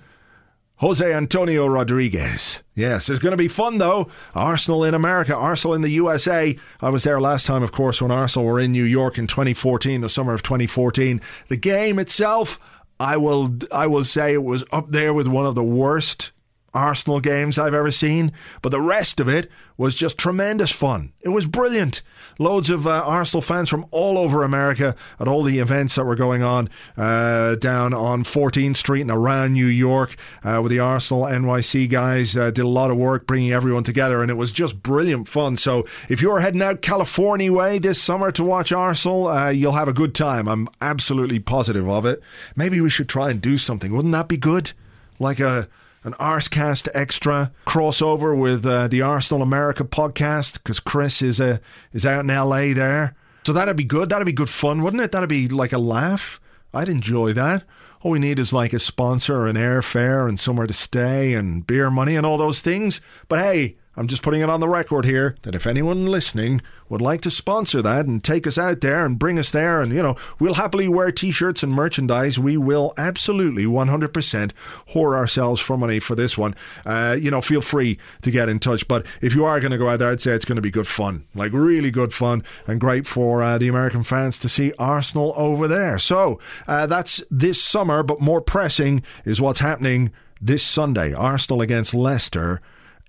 [0.76, 2.60] Jose Antonio Rodriguez.
[2.74, 4.08] Yes, it's going to be fun though.
[4.34, 6.56] Arsenal in America, Arsenal in the USA.
[6.80, 10.00] I was there last time, of course, when Arsenal were in New York in 2014,
[10.00, 11.20] the summer of 2014.
[11.48, 12.58] The game itself,
[12.98, 16.32] I will, I will say, it was up there with one of the worst
[16.74, 21.12] Arsenal games I've ever seen, but the rest of it was just tremendous fun.
[21.20, 22.02] It was brilliant.
[22.38, 26.16] Loads of uh, Arsenal fans from all over America at all the events that were
[26.16, 31.22] going on uh, down on 14th Street and around New York uh, with the Arsenal
[31.22, 32.36] NYC guys.
[32.36, 35.56] Uh, did a lot of work bringing everyone together, and it was just brilliant fun.
[35.56, 39.88] So if you're heading out California way this summer to watch Arsenal, uh, you'll have
[39.88, 40.48] a good time.
[40.48, 42.20] I'm absolutely positive of it.
[42.56, 43.92] Maybe we should try and do something.
[43.92, 44.72] Wouldn't that be good?
[45.18, 45.68] Like a
[46.04, 51.58] an Arsecast extra crossover with uh, the Arsenal America podcast because Chris is uh,
[51.92, 53.16] is out in LA there.
[53.44, 54.10] So that'd be good.
[54.10, 55.12] That'd be good fun, wouldn't it?
[55.12, 56.40] That'd be like a laugh.
[56.72, 57.64] I'd enjoy that.
[58.02, 61.90] All we need is like a sponsor, an airfare, and somewhere to stay, and beer
[61.90, 63.00] money, and all those things.
[63.28, 67.00] But hey, I'm just putting it on the record here that if anyone listening would
[67.00, 70.02] like to sponsor that and take us out there and bring us there, and you
[70.02, 72.38] know, we'll happily wear t shirts and merchandise.
[72.38, 74.50] We will absolutely 100%
[74.90, 76.54] whore ourselves for money for this one.
[76.84, 78.86] Uh, you know, feel free to get in touch.
[78.88, 80.70] But if you are going to go out there, I'd say it's going to be
[80.70, 84.72] good fun, like really good fun, and great for uh, the American fans to see
[84.78, 85.98] Arsenal over there.
[85.98, 91.94] So uh, that's this summer, but more pressing is what's happening this Sunday Arsenal against
[91.94, 92.60] Leicester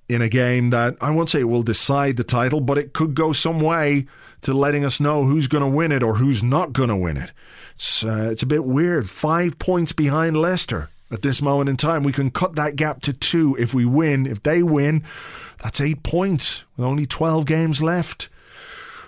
[0.07, 3.33] in a game that I won't say will decide the title, but it could go
[3.33, 4.05] some way
[4.41, 7.17] to letting us know who's going to win it or who's not going to win
[7.17, 7.31] it.
[7.75, 9.09] It's, uh, it's a bit weird.
[9.09, 12.03] Five points behind Leicester at this moment in time.
[12.03, 14.25] We can cut that gap to two if we win.
[14.25, 15.03] If they win,
[15.61, 18.29] that's eight points with only 12 games left.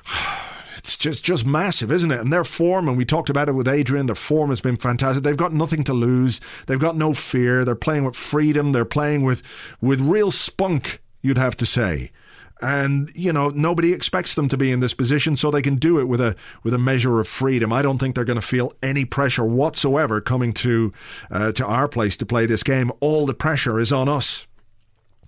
[0.78, 2.20] it's just just massive, isn't it?
[2.20, 5.24] And their form, and we talked about it with Adrian, their form has been fantastic.
[5.24, 6.40] They've got nothing to lose.
[6.68, 7.66] They've got no fear.
[7.66, 8.72] They're playing with freedom.
[8.72, 9.42] They're playing with
[9.82, 12.12] with real spunk, you'd have to say.
[12.60, 16.00] And you know nobody expects them to be in this position, so they can do
[16.00, 17.72] it with a with a measure of freedom.
[17.72, 20.92] I don't think they're going to feel any pressure whatsoever coming to
[21.30, 22.92] uh, to our place to play this game.
[23.00, 24.48] All the pressure is on us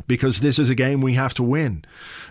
[0.07, 1.85] because this is a game we have to win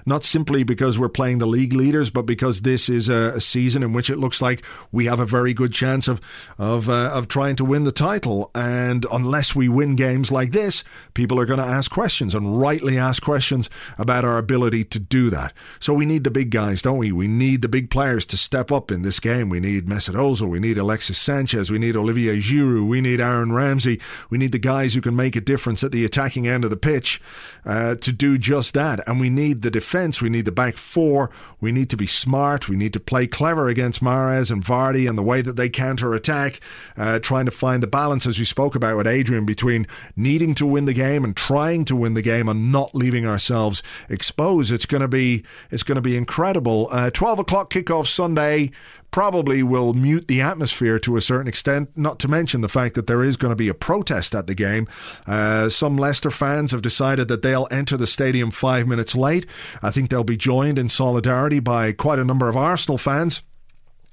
[0.09, 3.83] not simply because we're playing the league leaders, but because this is a, a season
[3.83, 6.21] in which it looks like we have a very good chance of
[6.57, 8.51] of uh, of trying to win the title.
[8.55, 10.83] And unless we win games like this,
[11.15, 15.31] people are going to ask questions and rightly ask questions about our ability to do
[15.31, 15.53] that.
[15.79, 17.13] So we need the big guys, don't we?
[17.13, 19.51] We need the big players to step up in this game.
[19.51, 23.53] We need Mesut Ozil, we need Alexis Sanchez, we need Olivier Giroud, we need Aaron
[23.53, 24.01] Ramsey,
[24.31, 26.77] we need the guys who can make a difference at the attacking end of the
[26.77, 27.21] pitch
[27.65, 29.07] uh, to do just that.
[29.07, 30.21] And we need the defense.
[30.21, 31.31] We need the back four.
[31.61, 32.69] We need to be smart.
[32.69, 36.15] We need to play clever against Mahrez and Vardy and the way that they counter
[36.15, 36.61] attack,
[36.97, 39.87] uh, trying to find the balance, as we spoke about with Adrian, between
[40.17, 43.83] needing to win the game and trying to win the game and not leaving ourselves
[44.09, 44.71] exposed.
[44.71, 46.89] It's going to be it's going to be incredible.
[46.91, 48.71] Uh, Twelve o'clock kickoff Sunday
[49.11, 53.07] probably will mute the atmosphere to a certain extent, not to mention the fact that
[53.07, 54.87] there is going to be a protest at the game.
[55.27, 59.47] Uh, some Leicester fans have decided that they'll enter the stadium five minutes late.
[59.83, 63.43] I think they'll be joined in solidarity by quite a number of Arsenal fans.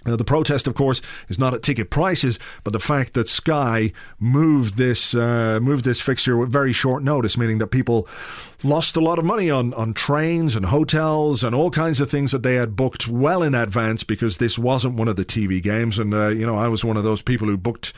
[0.05, 3.91] Uh, the protest, of course, is not at ticket prices, but the fact that Sky
[4.19, 8.07] moved this uh, moved this fixture with very short notice, meaning that people
[8.65, 12.31] lost a lot of money on, on trains and hotels and all kinds of things
[12.31, 15.99] that they had booked well in advance because this wasn't one of the TV games.
[15.99, 17.93] And, uh, you know, I was one of those people who booked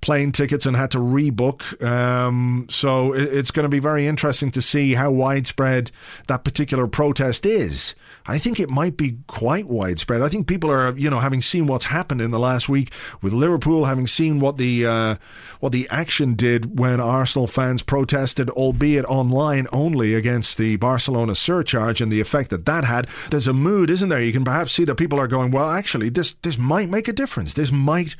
[0.00, 1.82] plane tickets and had to rebook.
[1.84, 5.90] Um, so it, it's going to be very interesting to see how widespread
[6.28, 7.94] that particular protest is.
[8.28, 10.22] I think it might be quite widespread.
[10.22, 12.92] I think people are, you know, having seen what's happened in the last week
[13.22, 15.16] with Liverpool, having seen what the uh,
[15.60, 22.00] what the action did when Arsenal fans protested, albeit online only, against the Barcelona surcharge
[22.00, 23.06] and the effect that that had.
[23.30, 24.22] There's a mood, isn't there?
[24.22, 27.12] You can perhaps see that people are going, well, actually, this this might make a
[27.12, 27.54] difference.
[27.54, 28.16] This might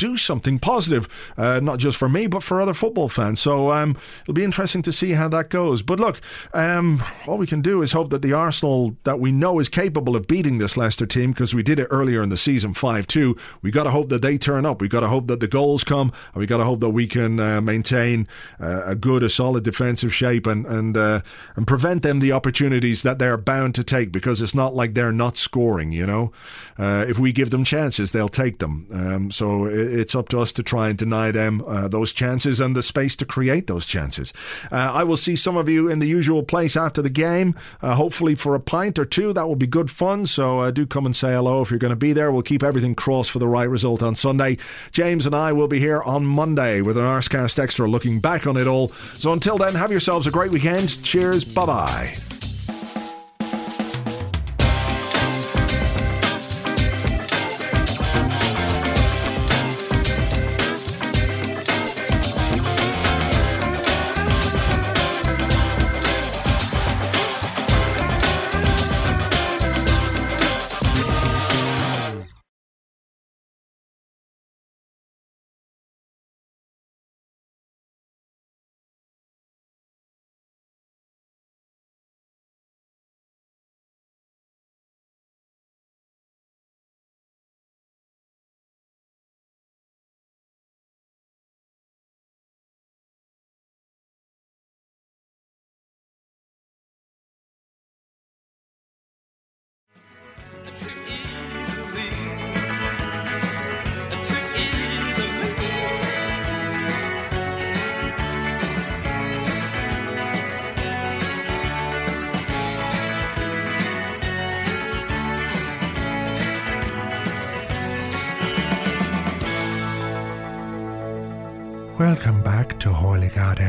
[0.00, 3.38] do something positive, uh, not just for me, but for other football fans.
[3.38, 5.82] So um, it'll be interesting to see how that goes.
[5.82, 6.20] But look,
[6.54, 10.16] um, all we can do is hope that the Arsenal that we know is capable
[10.16, 13.36] of beating this Leicester team, because we did it earlier in the season 5 2.
[13.60, 14.80] we got to hope that they turn up.
[14.80, 17.06] we got to hope that the goals come, and we got to hope that we
[17.06, 18.26] can uh, maintain
[18.58, 21.20] uh, a good, a solid defensive shape and, and, uh,
[21.56, 25.12] and prevent them the opportunities that they're bound to take, because it's not like they're
[25.12, 26.32] not scoring, you know.
[26.78, 28.86] Uh, if we give them chances, they'll take them.
[28.90, 32.76] Um, so it's up to us to try and deny them uh, those chances and
[32.76, 34.32] the space to create those chances.
[34.70, 37.94] Uh, I will see some of you in the usual place after the game, uh,
[37.94, 39.32] hopefully for a pint or two.
[39.32, 40.26] That will be good fun.
[40.26, 42.32] So uh, do come and say hello if you're going to be there.
[42.32, 44.58] We'll keep everything crossed for the right result on Sunday.
[44.92, 48.56] James and I will be here on Monday with an Arsecast Extra looking back on
[48.56, 48.88] it all.
[49.14, 51.02] So until then, have yourselves a great weekend.
[51.02, 51.44] Cheers.
[51.44, 52.29] Bye bye.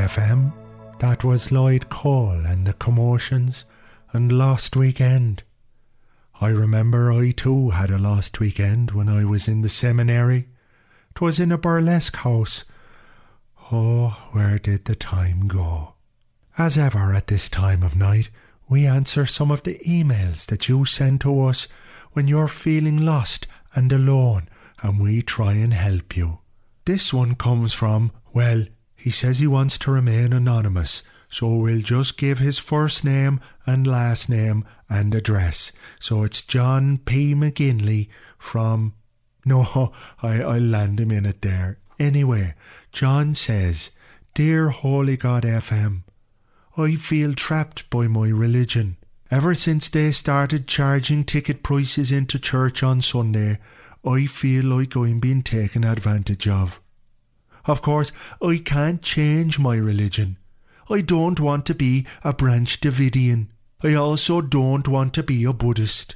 [0.02, 0.52] FM.
[0.98, 3.66] That was Lloyd Cole and the Commotions
[4.12, 5.44] and Lost Weekend.
[6.40, 10.48] I remember I too had a lost weekend when I was in the seminary.
[11.14, 12.64] 'Twas in a burlesque house.
[13.72, 15.94] Oh, where did the time go?
[16.58, 18.30] As ever at this time of night,
[18.68, 21.68] we answer some of the emails that you send to us
[22.14, 23.46] when you're feeling lost
[23.76, 24.50] and alone,
[24.82, 26.40] and we try and help you.
[26.86, 28.66] This one comes from well,
[29.02, 33.88] he says he wants to remain anonymous, so we'll just give his first name and
[33.88, 35.72] last name and address.
[36.00, 37.34] So it's John P.
[37.34, 38.94] McGinley from.
[39.44, 39.92] No,
[40.22, 41.80] I, I'll land him in it there.
[41.98, 42.54] Anyway,
[42.92, 43.90] John says,
[44.36, 46.04] Dear Holy God FM,
[46.78, 48.98] I feel trapped by my religion.
[49.32, 53.60] Ever since they started charging ticket prices into church on Sunday,
[54.06, 56.81] I feel like I'm being taken advantage of.
[57.66, 60.38] Of course, I can't change my religion.
[60.90, 63.48] I don't want to be a Branch Davidian.
[63.84, 66.16] I also don't want to be a Buddhist.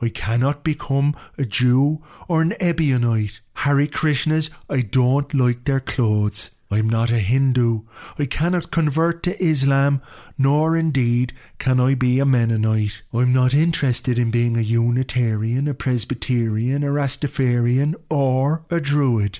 [0.00, 3.40] I cannot become a Jew or an Ebionite.
[3.54, 6.50] Hare Krishnas, I don't like their clothes.
[6.70, 7.82] I'm not a Hindu.
[8.18, 10.02] I cannot convert to Islam,
[10.36, 13.02] nor indeed can I be a Mennonite.
[13.12, 19.38] I'm not interested in being a Unitarian, a Presbyterian, a Rastafarian, or a Druid.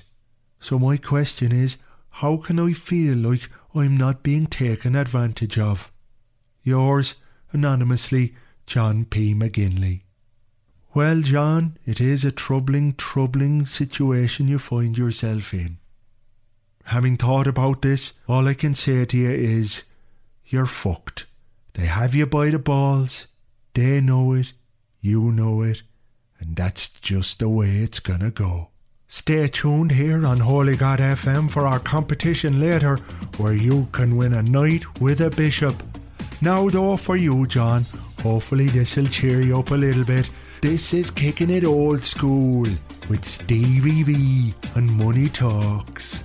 [0.66, 1.76] So my question is,
[2.10, 5.92] how can I feel like I'm not being taken advantage of?
[6.64, 7.14] Yours,
[7.52, 8.34] anonymously,
[8.66, 9.32] John P.
[9.32, 10.00] McGinley.
[10.92, 15.78] Well, John, it is a troubling, troubling situation you find yourself in.
[16.86, 19.84] Having thought about this, all I can say to you is,
[20.46, 21.26] you're fucked.
[21.74, 23.28] They have you by the balls.
[23.74, 24.52] They know it.
[25.00, 25.82] You know it.
[26.40, 28.70] And that's just the way it's gonna go.
[29.08, 32.96] Stay tuned here on Holy God FM for our competition later,
[33.36, 35.80] where you can win a night with a bishop.
[36.42, 37.86] Now, though, for you, John,
[38.20, 40.28] hopefully this'll cheer you up a little bit.
[40.60, 42.66] This is Kicking It Old School
[43.08, 46.24] with Stevie V and Money Talks.